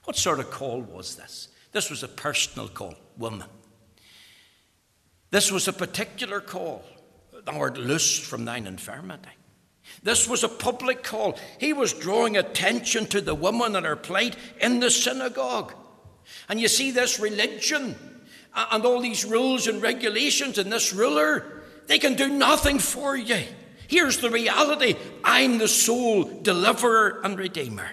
What 0.05 0.17
sort 0.17 0.41
of 0.41 0.51
call 0.51 0.81
was 0.81 1.17
this? 1.17 1.49
This 1.73 1.91
was 1.91 2.03
a 2.03 2.09
personal 2.09 2.69
call, 2.69 2.95
woman. 3.17 3.49
This 5.31 5.53
was 5.53 5.69
a 5.69 5.73
particular 5.73 6.41
call. 6.41 6.85
Thou 7.45 7.59
art 7.59 7.79
loosed 7.79 8.25
from 8.25 8.45
thine 8.45 8.67
infirmity. 8.67 9.31
This 10.03 10.29
was 10.29 10.45
a 10.45 10.49
public 10.49 11.03
call. 11.03 11.39
He 11.59 11.73
was 11.73 11.93
drawing 11.93 12.37
attention 12.37 13.07
to 13.07 13.21
the 13.21 13.35
woman 13.35 13.77
and 13.77 13.87
her 13.87 13.97
plight 13.97 14.37
in 14.61 14.81
the 14.81 14.91
synagogue. 14.91 15.75
And 16.49 16.61
you 16.61 16.69
see, 16.69 16.91
this 16.91 17.19
religion 17.19 17.97
and 18.55 18.85
all 18.85 19.01
these 19.01 19.25
rules 19.25 19.67
and 19.67 19.83
regulations 19.83 20.59
and 20.59 20.73
this 20.73 20.93
ruler, 20.93 21.63
they 21.87 21.99
can 21.99 22.15
do 22.15 22.29
nothing 22.29 22.79
for 22.79 23.17
you. 23.17 23.43
Here's 23.91 24.19
the 24.19 24.31
reality 24.31 24.95
I'm 25.25 25.59
the 25.59 25.67
sole 25.67 26.23
deliverer 26.23 27.21
and 27.25 27.37
redeemer. 27.37 27.89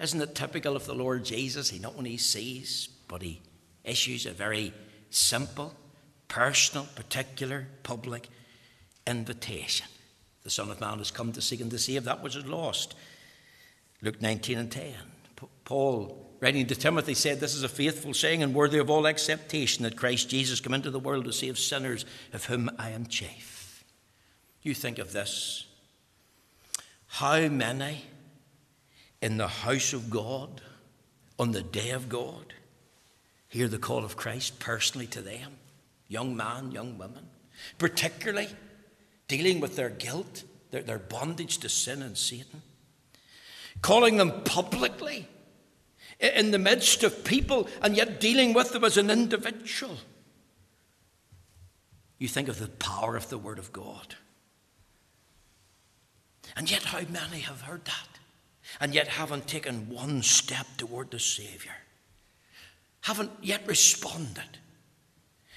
Isn't 0.00 0.22
it 0.22 0.34
typical 0.34 0.74
of 0.74 0.86
the 0.86 0.94
Lord 0.94 1.22
Jesus? 1.26 1.68
He 1.68 1.78
not 1.78 1.96
only 1.98 2.16
sees, 2.16 2.88
but 3.08 3.20
he 3.20 3.42
issues 3.84 4.24
a 4.24 4.30
very 4.30 4.72
simple, 5.10 5.74
personal, 6.28 6.86
particular, 6.94 7.66
public 7.82 8.26
invitation. 9.06 9.86
The 10.44 10.50
Son 10.50 10.70
of 10.70 10.80
Man 10.80 10.96
has 10.96 11.10
come 11.10 11.30
to 11.32 11.42
seek 11.42 11.60
and 11.60 11.70
to 11.72 11.78
save 11.78 12.04
that 12.04 12.22
which 12.22 12.34
is 12.34 12.46
lost. 12.46 12.94
Luke 14.00 14.22
19 14.22 14.56
and 14.56 14.72
10. 14.72 14.94
Paul 15.66 16.32
writing 16.40 16.66
to 16.68 16.74
Timothy, 16.74 17.12
said, 17.12 17.38
This 17.38 17.54
is 17.54 17.64
a 17.64 17.68
faithful 17.68 18.14
saying 18.14 18.42
and 18.42 18.54
worthy 18.54 18.78
of 18.78 18.88
all 18.88 19.06
acceptation 19.06 19.82
that 19.82 19.98
Christ 19.98 20.30
Jesus 20.30 20.58
came 20.58 20.72
into 20.72 20.90
the 20.90 20.98
world 20.98 21.26
to 21.26 21.34
save 21.34 21.58
sinners, 21.58 22.06
of 22.32 22.46
whom 22.46 22.70
I 22.78 22.90
am 22.90 23.04
chief. 23.06 23.51
You 24.62 24.74
think 24.74 24.98
of 24.98 25.12
this. 25.12 25.66
How 27.06 27.48
many 27.48 28.02
in 29.20 29.36
the 29.36 29.48
house 29.48 29.92
of 29.92 30.08
God 30.08 30.60
on 31.38 31.52
the 31.52 31.62
day 31.62 31.90
of 31.90 32.08
God 32.08 32.54
hear 33.48 33.68
the 33.68 33.78
call 33.78 34.04
of 34.04 34.16
Christ 34.16 34.58
personally 34.60 35.06
to 35.08 35.20
them, 35.20 35.56
young 36.08 36.36
man, 36.36 36.70
young 36.70 36.96
woman, 36.96 37.28
particularly 37.78 38.48
dealing 39.28 39.60
with 39.60 39.76
their 39.76 39.90
guilt, 39.90 40.44
their, 40.70 40.82
their 40.82 40.98
bondage 40.98 41.58
to 41.58 41.68
sin 41.68 42.00
and 42.00 42.16
Satan, 42.16 42.62
calling 43.82 44.16
them 44.16 44.42
publicly 44.44 45.28
in 46.18 46.50
the 46.50 46.58
midst 46.58 47.02
of 47.02 47.24
people 47.24 47.68
and 47.82 47.96
yet 47.96 48.20
dealing 48.20 48.54
with 48.54 48.72
them 48.72 48.84
as 48.84 48.96
an 48.96 49.10
individual. 49.10 49.96
You 52.18 52.28
think 52.28 52.48
of 52.48 52.58
the 52.58 52.68
power 52.68 53.16
of 53.16 53.28
the 53.28 53.38
Word 53.38 53.58
of 53.58 53.72
God. 53.72 54.14
And 56.56 56.70
yet, 56.70 56.84
how 56.84 57.00
many 57.00 57.40
have 57.40 57.62
heard 57.62 57.84
that 57.84 58.08
and 58.80 58.94
yet 58.94 59.08
haven't 59.08 59.46
taken 59.46 59.88
one 59.88 60.22
step 60.22 60.66
toward 60.76 61.10
the 61.10 61.18
Saviour? 61.18 61.74
Haven't 63.02 63.30
yet 63.42 63.66
responded. 63.66 64.58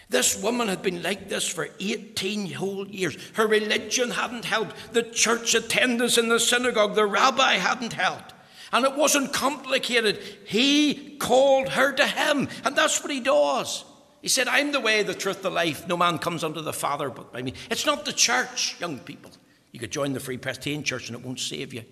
This 0.10 0.42
woman 0.42 0.68
had 0.68 0.84
been 0.84 1.02
like 1.02 1.30
this 1.30 1.48
for 1.48 1.68
18 1.80 2.52
whole 2.54 2.88
years. 2.88 3.18
Her 3.34 3.48
religion 3.48 4.12
hadn't 4.12 4.46
helped. 4.46 4.94
The 4.94 5.04
church 5.04 5.56
attendance 5.56 6.18
in 6.18 6.30
the 6.30 6.40
synagogue, 6.40 6.96
the 6.96 7.06
rabbi 7.06 7.54
hadn't 7.54 7.94
helped. 7.94 8.34
And 8.72 8.86
it 8.86 8.96
wasn't 8.96 9.34
complicated. 9.34 10.20
He 10.46 11.18
called 11.18 11.70
her 11.70 11.92
to 11.94 12.06
him. 12.06 12.50
And 12.64 12.76
that's 12.76 13.02
what 13.02 13.12
he 13.12 13.20
does. 13.20 13.84
He 14.22 14.28
said, 14.28 14.48
I'm 14.48 14.72
the 14.72 14.80
way, 14.80 15.04
the 15.04 15.14
truth, 15.14 15.42
the 15.42 15.52
life. 15.52 15.88
No 15.88 15.98
man 15.98 16.18
comes 16.18 16.44
unto 16.44 16.62
the 16.62 16.74
Father 16.74 17.10
but 17.10 17.32
by 17.32 17.42
me. 17.42 17.54
It's 17.70 17.86
not 17.86 18.06
the 18.06 18.14
church, 18.14 18.76
young 18.80 19.00
people. 19.00 19.32
You 19.76 19.80
could 19.80 19.92
join 19.92 20.14
the 20.14 20.22
Free 20.22 20.38
Presbyterian 20.38 20.86
Church 20.86 21.10
and 21.10 21.20
it 21.20 21.26
won't 21.26 21.38
save 21.38 21.74
you. 21.74 21.84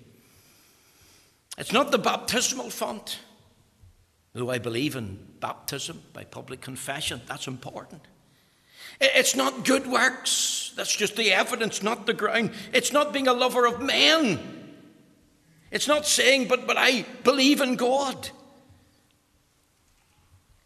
It's 1.58 1.74
not 1.74 1.92
the 1.92 1.98
baptismal 1.98 2.70
font. 2.70 3.20
Though 4.32 4.50
I 4.50 4.58
believe 4.58 4.96
in 4.96 5.20
baptism 5.42 6.02
by 6.14 6.24
public 6.24 6.62
confession, 6.62 7.20
that's 7.28 7.46
important. 7.46 8.02
It's 9.02 9.36
not 9.36 9.66
good 9.66 9.86
works. 9.86 10.72
That's 10.78 10.96
just 10.96 11.18
the 11.18 11.34
evidence, 11.34 11.84
not 11.84 12.06
the 12.06 12.14
ground. 12.14 12.52
It's 12.72 12.94
not 12.94 13.12
being 13.12 13.28
a 13.28 13.34
lover 13.34 13.66
of 13.66 13.82
men. 13.82 14.40
It's 15.70 15.90
not 15.90 16.08
saying, 16.08 16.48
but, 16.48 16.66
but 16.66 16.78
I 16.80 17.02
believe 17.26 17.60
in 17.60 17.76
God. 17.76 18.30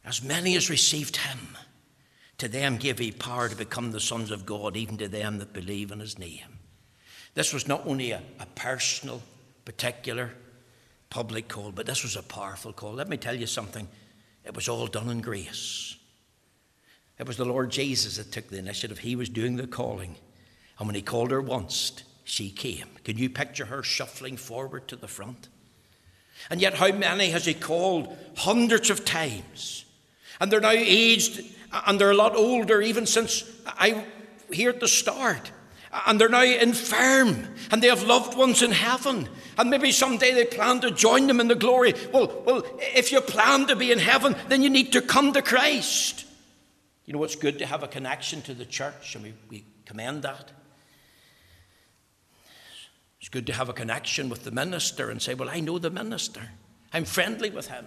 As 0.06 0.21
many 0.21 0.56
as 0.56 0.69
received 0.69 1.17
him, 1.17 1.58
to 2.38 2.47
them 2.47 2.77
gave 2.77 2.99
he 2.99 3.12
power 3.12 3.49
to 3.49 3.56
become 3.56 3.91
the 3.91 3.99
sons 3.99 4.30
of 4.30 4.45
God, 4.45 4.77
even 4.77 4.97
to 4.97 5.08
them 5.08 5.39
that 5.39 5.51
believe 5.51 5.91
in 5.91 5.99
his 5.99 6.19
name. 6.19 6.60
This 7.38 7.54
was 7.54 7.67
not 7.67 7.86
only 7.86 8.10
a, 8.10 8.23
a 8.39 8.47
personal, 8.56 9.21
particular, 9.63 10.32
public 11.12 11.47
call, 11.47 11.71
but 11.71 11.86
this 11.86 12.02
was 12.02 12.15
a 12.15 12.23
powerful 12.23 12.73
call. 12.73 12.93
Let 12.93 13.10
me 13.10 13.17
tell 13.17 13.36
you 13.36 13.45
something. 13.45 13.88
It 14.43 14.56
was 14.56 14.67
all 14.67 14.88
done 14.88 15.08
in 15.12 15.21
grace. 15.21 15.95
It 17.19 17.28
was 17.28 17.38
the 17.38 17.45
Lord 17.45 17.69
Jesus 17.69 18.17
that 18.17 18.32
took 18.32 18.50
the 18.50 18.58
initiative. 18.58 18.97
He 18.97 19.15
was 19.15 19.30
doing 19.30 19.56
the 19.56 19.67
calling. 19.67 20.15
And 20.80 20.88
when 20.88 20.95
he 20.95 21.04
called 21.04 21.30
her 21.30 21.39
once, 21.39 22.04
she 22.23 22.50
came. 22.50 22.88
Can 23.04 23.19
you 23.19 23.30
picture 23.30 23.65
her 23.65 23.84
shuffling 23.84 24.36
forward 24.36 24.88
to 24.88 24.95
the 24.95 25.08
front? 25.08 25.47
And 26.50 26.60
yet, 26.60 26.73
how 26.73 26.91
many 26.91 27.30
has 27.30 27.45
he 27.45 27.54
called? 27.54 28.17
Hundreds 28.36 28.89
of 28.89 29.06
times. 29.06 29.86
And 30.41 30.52
they're 30.52 30.60
now 30.60 30.71
aged 30.71 31.45
and 31.86 32.02
they're 32.02 32.10
a 32.10 32.15
lot 32.17 32.36
older, 32.36 32.82
even 32.82 33.06
since 33.06 33.43
I 33.67 34.06
here 34.52 34.71
at 34.71 34.80
the 34.80 34.88
start. 34.88 35.52
And 36.06 36.19
they're 36.19 36.30
now 36.30 36.43
infirm 36.43 37.47
and 37.71 37.82
they 37.82 37.88
have 37.88 38.04
loved 38.04 38.38
ones 38.38 38.62
in 38.62 38.71
heaven. 38.71 39.30
And 39.58 39.69
maybe 39.69 39.91
someday 39.91 40.34
they 40.34 40.45
plan 40.45 40.82
to 40.82 40.91
join 40.91 41.28
them 41.28 41.39
in 41.39 41.47
the 41.47 41.56
glory. 41.56 41.93
Well, 42.13 42.43
well, 42.45 42.63
if 42.80 43.12
you 43.12 43.21
plan 43.21 43.67
to 43.67 43.76
be 43.76 43.91
in 43.91 44.00
heaven, 44.00 44.36
then 44.50 44.62
you 44.62 44.69
need 44.69 44.91
to 44.93 45.02
come 45.02 45.34
to 45.34 45.41
Christ. 45.41 46.26
You 47.06 47.13
know, 47.13 47.23
it's 47.23 47.36
good 47.36 47.60
to 47.60 47.65
have 47.65 47.84
a 47.84 47.88
connection 47.88 48.41
to 48.43 48.54
the 48.54 48.65
church, 48.65 49.15
and 49.15 49.23
we, 49.23 49.34
we 49.50 49.63
commend 49.86 50.23
that. 50.23 50.52
It's 53.19 53.30
good 53.30 53.47
to 53.47 53.54
have 53.54 53.69
a 53.69 53.73
connection 53.73 54.30
with 54.30 54.43
the 54.43 54.52
minister 54.52 55.10
and 55.10 55.21
say, 55.21 55.34
Well, 55.34 55.50
I 55.50 55.62
know 55.62 55.80
the 55.80 55.89
minister, 55.89 56.41
I'm 56.93 57.06
friendly 57.06 57.50
with 57.50 57.67
him. 57.67 57.86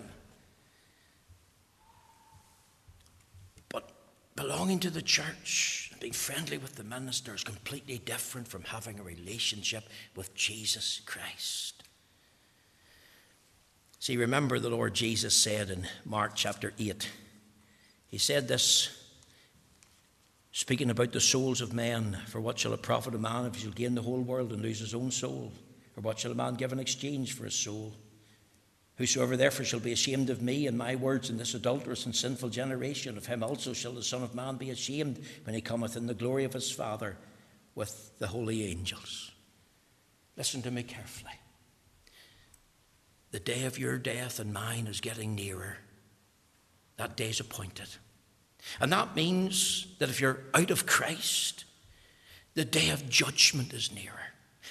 But 3.69 3.91
belonging 4.37 4.81
to 4.81 4.91
the 4.91 5.03
church, 5.03 5.90
being 6.01 6.13
friendly 6.13 6.59
with 6.59 6.77
the 6.77 6.85
minister, 6.85 7.35
is 7.35 7.45
completely 7.45 7.99
different 7.99 8.49
from 8.49 8.63
having 8.65 8.99
a 8.99 9.03
relationship 9.03 9.85
with 10.17 10.35
Jesus 10.35 11.01
Christ. 11.05 11.83
See, 13.99 14.17
remember 14.17 14.59
the 14.59 14.71
Lord 14.71 14.95
Jesus 14.95 15.35
said 15.35 15.69
in 15.69 15.87
Mark 16.07 16.33
chapter 16.35 16.73
8, 16.79 17.09
He 18.09 18.17
said 18.17 18.49
this, 18.49 18.97
speaking 20.53 20.89
about 20.89 21.13
the 21.13 21.21
souls 21.21 21.61
of 21.61 21.75
men, 21.75 22.19
For 22.29 22.41
what 22.41 22.59
shall 22.59 22.73
it 22.73 22.83
profit 22.83 23.15
a 23.15 23.19
man 23.19 23.45
if 23.45 23.57
he 23.57 23.63
shall 23.63 23.73
gain 23.73 23.95
the 23.95 24.03
whole 24.03 24.23
world 24.23 24.53
and 24.53 24.63
lose 24.63 24.81
his 24.81 24.95
own 24.95 25.11
soul? 25.11 25.53
Or 25.97 26.01
what 26.01 26.19
shall 26.19 26.33
a 26.33 26.35
man 26.35 26.55
give 26.55 26.73
in 26.73 26.81
exchange 26.81 27.35
for 27.35 27.45
his 27.45 27.55
soul? 27.55 27.93
Whosoever 29.01 29.35
therefore 29.35 29.65
shall 29.65 29.81
be 29.81 29.93
ashamed 29.93 30.29
of 30.29 30.43
me 30.43 30.67
and 30.67 30.77
my 30.77 30.95
words 30.95 31.31
in 31.31 31.39
this 31.39 31.55
adulterous 31.55 32.05
and 32.05 32.15
sinful 32.15 32.51
generation, 32.51 33.17
of 33.17 33.25
him 33.25 33.43
also 33.43 33.73
shall 33.73 33.95
the 33.95 34.03
Son 34.03 34.23
of 34.23 34.35
Man 34.35 34.57
be 34.57 34.69
ashamed 34.69 35.25
when 35.45 35.55
he 35.55 35.63
cometh 35.63 35.97
in 35.97 36.07
the 36.07 36.13
glory 36.13 36.45
of 36.45 36.53
his 36.53 36.71
Father 36.71 37.17
with 37.75 38.13
the 38.19 38.27
holy 38.27 38.63
angels. 38.67 39.31
Listen 40.37 40.61
to 40.61 40.71
me 40.71 40.83
carefully. 40.83 41.33
The 43.31 43.41
day 43.41 43.65
of 43.65 43.79
your 43.79 43.97
death 43.97 44.39
and 44.39 44.53
mine 44.53 44.87
is 44.87 45.01
getting 45.01 45.35
nearer. 45.35 45.79
That 46.99 47.17
day 47.17 47.31
is 47.31 47.41
appointed. 47.41 47.89
And 48.81 48.93
that 48.93 49.17
means 49.17 49.87
that 49.99 50.11
if 50.11 50.21
you're 50.21 50.41
out 50.53 50.71
of 50.71 50.85
Christ, 50.85 51.65
the 52.53 52.67
day 52.67 52.91
of 52.91 53.09
judgment 53.09 53.73
is 53.73 53.91
nearer. 53.95 54.20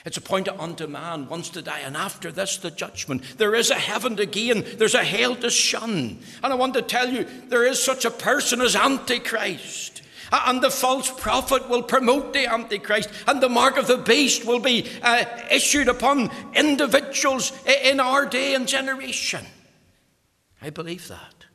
It's 0.05 0.17
a 0.17 0.19
appointed 0.21 0.59
unto 0.59 0.88
man 0.88 1.27
once 1.27 1.49
to 1.49 1.62
die, 1.62 1.79
and 1.79 1.97
after 1.97 2.31
this, 2.31 2.57
the 2.57 2.71
judgment. 2.71 3.38
There 3.38 3.55
is 3.55 3.69
a 3.69 3.75
heaven 3.75 4.15
to 4.15 4.25
gain, 4.25 4.63
there's 4.77 4.95
a 4.95 5.03
hell 5.03 5.35
to 5.38 5.49
shun. 5.49 6.19
And 6.41 6.53
I 6.53 6.55
want 6.55 6.73
to 6.75 6.81
tell 6.81 7.09
you, 7.09 7.25
there 7.47 7.65
is 7.65 7.83
such 7.83 8.05
a 8.05 8.12
person 8.12 8.62
as 8.62 8.75
Antichrist. 8.75 10.01
And 10.31 10.62
the 10.62 10.69
false 10.69 11.09
prophet 11.09 11.67
will 11.69 11.83
promote 11.83 12.33
the 12.33 12.45
Antichrist, 12.45 13.09
and 13.27 13.41
the 13.41 13.49
mark 13.49 13.77
of 13.77 13.88
the 13.88 13.97
beast 13.97 14.45
will 14.45 14.59
be 14.59 14.88
uh, 15.01 15.25
issued 15.51 15.88
upon 15.88 16.29
individuals 16.53 17.51
in 17.65 17.99
our 17.99 18.25
day 18.25 18.53
and 18.53 18.67
generation. 18.67 19.45
I 20.62 20.69
believe 20.69 21.07
that. 21.07 21.45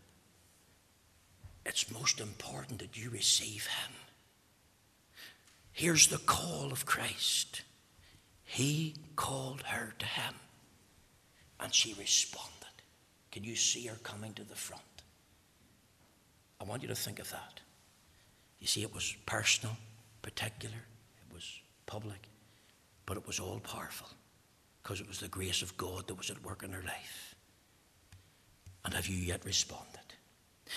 It's 1.64 1.90
most 1.90 2.20
important 2.20 2.80
that 2.80 2.98
you 2.98 3.10
receive 3.10 3.66
Him. 3.66 3.92
Here's 5.72 6.08
the 6.08 6.18
call 6.18 6.72
of 6.72 6.84
Christ 6.84 7.62
he 8.54 8.94
called 9.16 9.62
her 9.62 9.94
to 9.98 10.06
him, 10.06 10.32
and 11.58 11.74
she 11.74 11.92
responded. 11.94 12.52
Can 13.32 13.42
you 13.42 13.56
see 13.56 13.86
her 13.86 13.96
coming 14.04 14.32
to 14.34 14.44
the 14.44 14.54
front? 14.54 15.02
I 16.60 16.64
want 16.64 16.82
you 16.82 16.86
to 16.86 16.94
think 16.94 17.18
of 17.18 17.28
that. 17.32 17.58
You 18.60 18.68
see, 18.68 18.82
it 18.82 18.94
was 18.94 19.16
personal, 19.26 19.76
particular, 20.22 20.76
it 20.76 21.34
was 21.34 21.58
public, 21.86 22.28
but 23.06 23.16
it 23.16 23.26
was 23.26 23.40
all 23.40 23.58
powerful 23.58 24.06
because 24.84 25.00
it 25.00 25.08
was 25.08 25.18
the 25.18 25.26
grace 25.26 25.60
of 25.60 25.76
God 25.76 26.06
that 26.06 26.14
was 26.14 26.30
at 26.30 26.44
work 26.44 26.62
in 26.62 26.70
her 26.70 26.84
life. 26.86 27.34
And 28.84 28.94
have 28.94 29.08
you 29.08 29.16
yet 29.16 29.44
responded? 29.44 30.14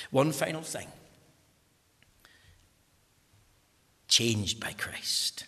One 0.09 0.31
final 0.31 0.63
thing 0.63 0.87
changed 4.07 4.59
by 4.59 4.73
Christ. 4.73 5.45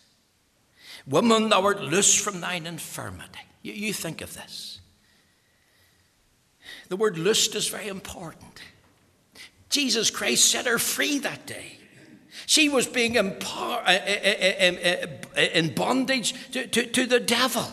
Woman, 1.09 1.49
thou 1.49 1.65
art 1.65 1.81
loose 1.81 2.15
from 2.15 2.39
thine 2.39 2.67
infirmity. 2.67 3.39
You, 3.63 3.73
you 3.73 3.93
think 3.93 4.21
of 4.21 4.33
this. 4.35 4.79
The 6.87 6.95
word 6.95 7.17
loosed 7.17 7.55
is 7.55 7.67
very 7.67 7.87
important. 7.87 8.61
Jesus 9.69 10.09
Christ 10.09 10.45
set 10.45 10.65
her 10.65 10.79
free 10.79 11.19
that 11.19 11.45
day. 11.45 11.77
She 12.45 12.69
was 12.69 12.87
being 12.87 13.15
in 13.15 13.37
bondage 15.75 16.51
to, 16.51 16.67
to, 16.67 16.85
to 16.85 17.05
the 17.05 17.19
devil. 17.19 17.65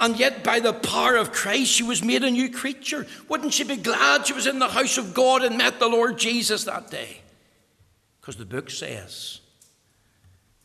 And 0.00 0.18
yet, 0.18 0.42
by 0.42 0.60
the 0.60 0.72
power 0.72 1.16
of 1.16 1.30
Christ, 1.30 1.70
she 1.70 1.84
was 1.84 2.02
made 2.02 2.24
a 2.24 2.30
new 2.30 2.50
creature. 2.50 3.06
Wouldn't 3.28 3.54
she 3.54 3.64
be 3.64 3.76
glad 3.76 4.26
she 4.26 4.32
was 4.32 4.46
in 4.46 4.58
the 4.58 4.68
house 4.68 4.98
of 4.98 5.14
God 5.14 5.44
and 5.44 5.56
met 5.56 5.78
the 5.78 5.88
Lord 5.88 6.18
Jesus 6.18 6.64
that 6.64 6.90
day? 6.90 7.20
Because 8.20 8.36
the 8.36 8.44
book 8.44 8.70
says 8.70 9.40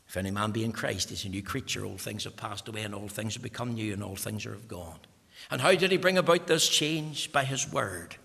if 0.09 0.17
any 0.17 0.31
man 0.31 0.49
be 0.49 0.63
in 0.63 0.71
Christ, 0.71 1.11
he's 1.11 1.23
a 1.25 1.29
new 1.29 1.43
creature. 1.43 1.85
All 1.85 1.99
things 1.99 2.23
have 2.23 2.35
passed 2.35 2.67
away, 2.67 2.81
and 2.81 2.95
all 2.95 3.07
things 3.07 3.35
have 3.35 3.43
become 3.43 3.75
new, 3.75 3.93
and 3.93 4.03
all 4.03 4.15
things 4.15 4.43
are 4.47 4.53
of 4.53 4.67
God. 4.67 4.97
And 5.51 5.61
how 5.61 5.75
did 5.75 5.91
he 5.91 5.97
bring 5.97 6.17
about 6.17 6.47
this 6.47 6.67
change? 6.67 7.31
By 7.31 7.43
his 7.43 7.71
word. 7.71 8.15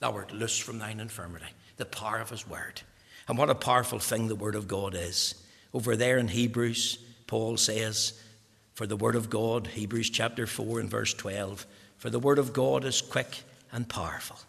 Thou 0.00 0.12
art 0.12 0.32
loose 0.32 0.58
from 0.58 0.78
thine 0.78 1.00
infirmity. 1.00 1.46
The 1.78 1.86
power 1.86 2.18
of 2.18 2.28
his 2.28 2.46
word. 2.46 2.82
And 3.26 3.38
what 3.38 3.48
a 3.48 3.54
powerful 3.54 3.98
thing 3.98 4.28
the 4.28 4.34
word 4.34 4.54
of 4.54 4.68
God 4.68 4.94
is. 4.94 5.34
Over 5.72 5.96
there 5.96 6.18
in 6.18 6.28
Hebrews, 6.28 6.98
Paul 7.26 7.56
says, 7.56 8.20
For 8.74 8.86
the 8.86 8.96
word 8.96 9.16
of 9.16 9.30
God, 9.30 9.66
Hebrews 9.66 10.10
chapter 10.10 10.46
4 10.46 10.80
and 10.80 10.90
verse 10.90 11.14
12, 11.14 11.64
For 11.96 12.10
the 12.10 12.20
word 12.20 12.38
of 12.38 12.52
God 12.52 12.84
is 12.84 13.00
quick 13.00 13.44
and 13.72 13.88
powerful, 13.88 14.40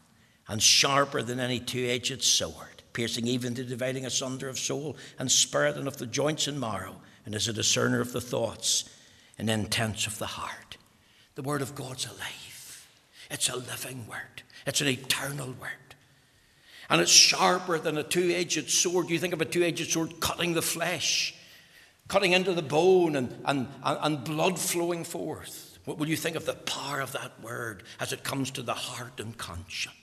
and 0.50 0.62
sharper 0.62 1.22
than 1.22 1.40
any 1.40 1.62
two 1.62 1.86
edged 1.88 2.22
sword 2.22 2.71
piercing 2.94 3.28
even 3.28 3.56
to 3.56 3.64
dividing 3.64 4.06
asunder 4.06 4.50
of 4.50 4.60
soul 4.60 4.96
and 5.20 5.32
spirit 5.32 5.78
and 5.78 5.88
of 5.88 5.98
the 5.98 6.06
joints 6.06 6.48
and 6.48 6.60
marrow, 6.60 7.02
and 7.26 7.36
is 7.36 7.48
a 7.48 7.54
discerner 7.54 8.02
of 8.02 8.14
the 8.14 8.22
thoughts 8.22 8.90
and 9.38 9.50
intents 9.50 10.08
of 10.08 10.18
the 10.18 10.26
heart. 10.26 10.78
The 11.36 11.42
Word 11.42 11.62
of 11.62 11.76
God's 11.76 12.06
alive. 12.06 12.88
It's 13.30 13.50
a 13.50 13.56
living 13.56 14.08
Word, 14.08 14.44
it's 14.66 14.82
an 14.82 14.88
eternal 14.88 15.48
Word. 15.48 15.96
And 16.90 17.00
it's 17.00 17.12
sharper 17.12 17.80
than 17.80 17.98
a 17.98 18.04
two 18.04 18.32
edged 18.32 18.70
sword. 18.70 19.10
You 19.10 19.18
think 19.18 19.34
of 19.34 19.40
a 19.40 19.46
two 19.46 19.64
edged 19.64 19.90
sword 19.92 20.20
cutting 20.20 20.54
the 20.54 20.62
flesh, 20.62 21.34
cutting 22.10 22.34
into 22.34 22.54
the 22.54 22.62
bone, 22.62 23.16
and, 23.16 23.34
and, 23.46 23.68
and 23.82 24.24
blood 24.26 24.60
flowing 24.60 25.06
forth. 25.06 25.80
What 25.86 25.98
will 25.98 26.10
you 26.10 26.18
think 26.18 26.36
of 26.36 26.46
the 26.46 26.54
power 26.54 27.00
of 27.00 27.14
that 27.14 27.42
word 27.42 27.84
as 28.00 28.12
it 28.12 28.24
comes 28.24 28.52
to 28.52 28.62
the 28.62 28.74
heart 28.74 29.20
and 29.22 29.38
conscience? 29.38 29.96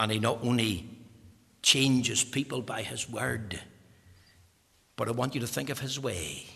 And 0.00 0.10
he 0.10 0.18
not 0.18 0.38
only 0.42 0.88
changes 1.62 2.24
people 2.24 2.62
by 2.62 2.80
his 2.80 3.08
word, 3.08 3.60
but 4.96 5.08
I 5.08 5.10
want 5.10 5.34
you 5.34 5.42
to 5.42 5.46
think 5.46 5.68
of 5.68 5.78
his 5.78 6.00
way. 6.00 6.46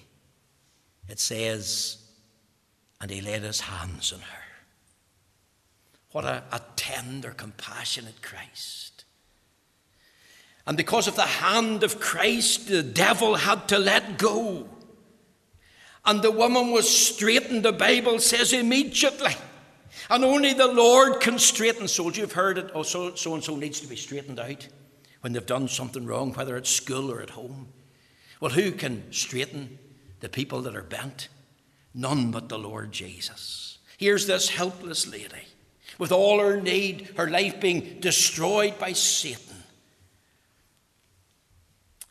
It 1.11 1.21
says, 1.21 1.99
and 3.03 3.11
he 3.11 3.21
laid 3.21 3.43
his 3.43 3.61
hands 3.61 4.15
on 4.15 4.21
her. 4.21 4.43
What 6.13 6.25
a, 6.25 6.43
a 6.53 6.61
tender, 6.75 7.33
compassionate 7.33 8.23
Christ. 8.23 9.05
And 10.67 10.79
because 10.79 11.07
of 11.07 11.17
the 11.17 11.23
hand 11.23 11.83
of 11.83 12.01
Christ, 12.01 12.69
the 12.69 12.83
devil 12.83 13.35
had 13.35 13.69
to 13.69 13.79
let 13.79 14.17
go. 14.17 14.71
And 16.07 16.23
the 16.23 16.31
woman 16.31 16.71
was 16.71 16.89
straightened, 16.89 17.63
the 17.63 17.73
Bible 17.73 18.21
says, 18.21 18.55
immediately. 18.55 19.35
And 20.11 20.25
only 20.25 20.53
the 20.53 20.69
Lord 20.69 21.21
can 21.21 21.39
straighten 21.39 21.89
souls. 21.89 22.17
You've 22.17 22.33
heard 22.33 22.59
it, 22.59 22.71
oh, 22.75 22.83
so, 22.83 23.13
and 23.35 23.45
so 23.45 23.57
needs 23.57 23.81
to 23.81 23.87
be 23.87 23.97
straightened 23.97 24.41
out 24.41 24.67
when 25.21 25.33
they've 25.33 25.47
done 25.47 25.69
something 25.69 26.05
wrong, 26.05 26.33
whether 26.35 26.57
at 26.57 26.67
school 26.67 27.11
or 27.11 27.21
at 27.21 27.31
home. 27.31 27.69
Well, 28.41 28.51
who 28.51 28.73
can 28.73 29.11
straighten 29.13 29.79
the 30.21 30.29
people 30.29 30.63
that 30.63 30.77
are 30.77 30.83
bent? 30.83 31.29
None 31.95 32.31
but 32.31 32.49
the 32.49 32.59
Lord 32.59 32.93
Jesus. 32.93 33.79
Here's 33.97 34.27
this 34.27 34.49
helpless 34.49 35.07
lady 35.07 35.47
with 35.99 36.13
all 36.13 36.41
her 36.41 36.61
need, 36.61 37.11
her 37.17 37.31
life 37.31 37.61
being 37.61 38.01
destroyed 38.01 38.79
by 38.79 38.93
Satan. 38.93 39.63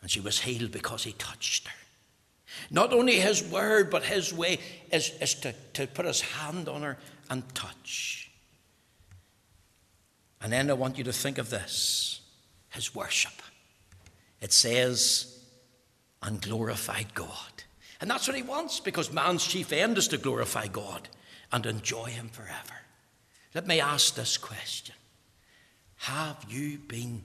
And 0.01 0.09
she 0.09 0.19
was 0.19 0.39
healed 0.39 0.71
because 0.71 1.03
he 1.03 1.13
touched 1.13 1.67
her. 1.67 1.75
Not 2.69 2.93
only 2.93 3.19
his 3.19 3.43
word, 3.43 3.89
but 3.89 4.03
his 4.03 4.33
way 4.33 4.59
is, 4.91 5.11
is 5.21 5.33
to, 5.35 5.53
to 5.73 5.87
put 5.87 6.05
his 6.05 6.21
hand 6.21 6.69
on 6.69 6.81
her 6.83 6.97
and 7.33 7.55
touch. 7.55 8.29
And 10.39 10.53
then 10.53 10.69
I 10.69 10.73
want 10.73 10.97
you 10.97 11.03
to 11.05 11.13
think 11.13 11.37
of 11.37 11.49
this 11.49 12.21
his 12.69 12.95
worship. 12.95 13.33
It 14.41 14.51
says, 14.51 15.39
and 16.23 16.41
glorified 16.41 17.13
God. 17.13 17.63
And 18.01 18.09
that's 18.09 18.27
what 18.27 18.35
he 18.35 18.41
wants 18.41 18.79
because 18.79 19.11
man's 19.11 19.45
chief 19.45 19.71
end 19.71 19.97
is 19.97 20.07
to 20.09 20.17
glorify 20.17 20.67
God 20.67 21.07
and 21.51 21.65
enjoy 21.65 22.05
him 22.05 22.29
forever. 22.29 22.79
Let 23.53 23.67
me 23.67 23.79
ask 23.79 24.15
this 24.15 24.37
question 24.37 24.95
Have 25.97 26.45
you 26.49 26.77
been 26.79 27.23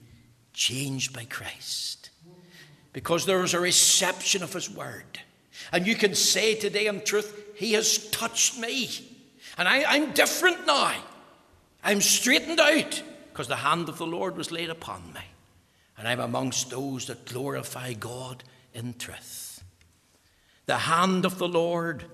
changed 0.52 1.14
by 1.14 1.24
Christ? 1.24 2.10
Because 2.92 3.26
there 3.26 3.42
is 3.44 3.54
a 3.54 3.60
reception 3.60 4.42
of 4.42 4.52
his 4.52 4.70
word. 4.70 5.20
And 5.72 5.86
you 5.86 5.94
can 5.94 6.14
say 6.14 6.54
today 6.54 6.86
in 6.86 7.00
truth, 7.02 7.54
He 7.56 7.72
has 7.72 8.10
touched 8.10 8.58
me. 8.58 9.07
And 9.58 9.66
I, 9.66 9.96
am 9.96 10.12
different 10.12 10.66
now. 10.66 10.94
I'm 11.82 12.00
straightened 12.00 12.60
out 12.60 13.02
because 13.30 13.48
the 13.48 13.56
hand 13.56 13.88
of 13.88 13.98
the 13.98 14.06
Lord 14.06 14.36
was 14.36 14.52
laid 14.52 14.70
upon 14.70 15.12
me. 15.12 15.20
And 15.98 16.06
I'm 16.06 16.20
amongst 16.20 16.70
those 16.70 17.06
that 17.06 17.26
glorify 17.26 17.92
God 17.92 18.44
in 18.72 18.94
truth. 18.94 19.64
The 20.66 20.78
hand 20.78 21.24
of 21.24 21.38
the 21.38 21.48
Lord 21.48 22.04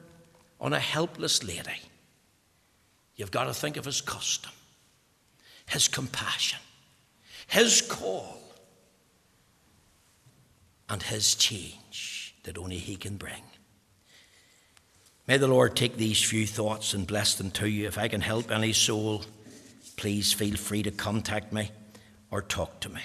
on 0.58 0.72
a 0.72 0.80
helpless 0.80 1.44
lady. 1.44 1.82
You've 3.16 3.30
got 3.30 3.44
to 3.44 3.54
think 3.54 3.76
of 3.76 3.84
his 3.84 4.00
custom, 4.00 4.52
his 5.66 5.86
compassion, 5.86 6.60
his 7.46 7.82
call, 7.82 8.40
and 10.88 11.02
his 11.02 11.34
change 11.34 12.34
that 12.44 12.56
only 12.56 12.78
he 12.78 12.96
can 12.96 13.16
bring. 13.16 13.42
May 15.26 15.38
the 15.38 15.48
Lord 15.48 15.74
take 15.74 15.96
these 15.96 16.22
few 16.22 16.46
thoughts 16.46 16.92
and 16.92 17.06
bless 17.06 17.34
them 17.34 17.50
to 17.52 17.66
you. 17.66 17.86
If 17.86 17.96
I 17.96 18.08
can 18.08 18.20
help 18.20 18.50
any 18.50 18.74
soul, 18.74 19.24
please 19.96 20.34
feel 20.34 20.56
free 20.56 20.82
to 20.82 20.90
contact 20.90 21.50
me 21.50 21.70
or 22.30 22.42
talk 22.42 22.80
to 22.80 22.90
me. 22.90 23.00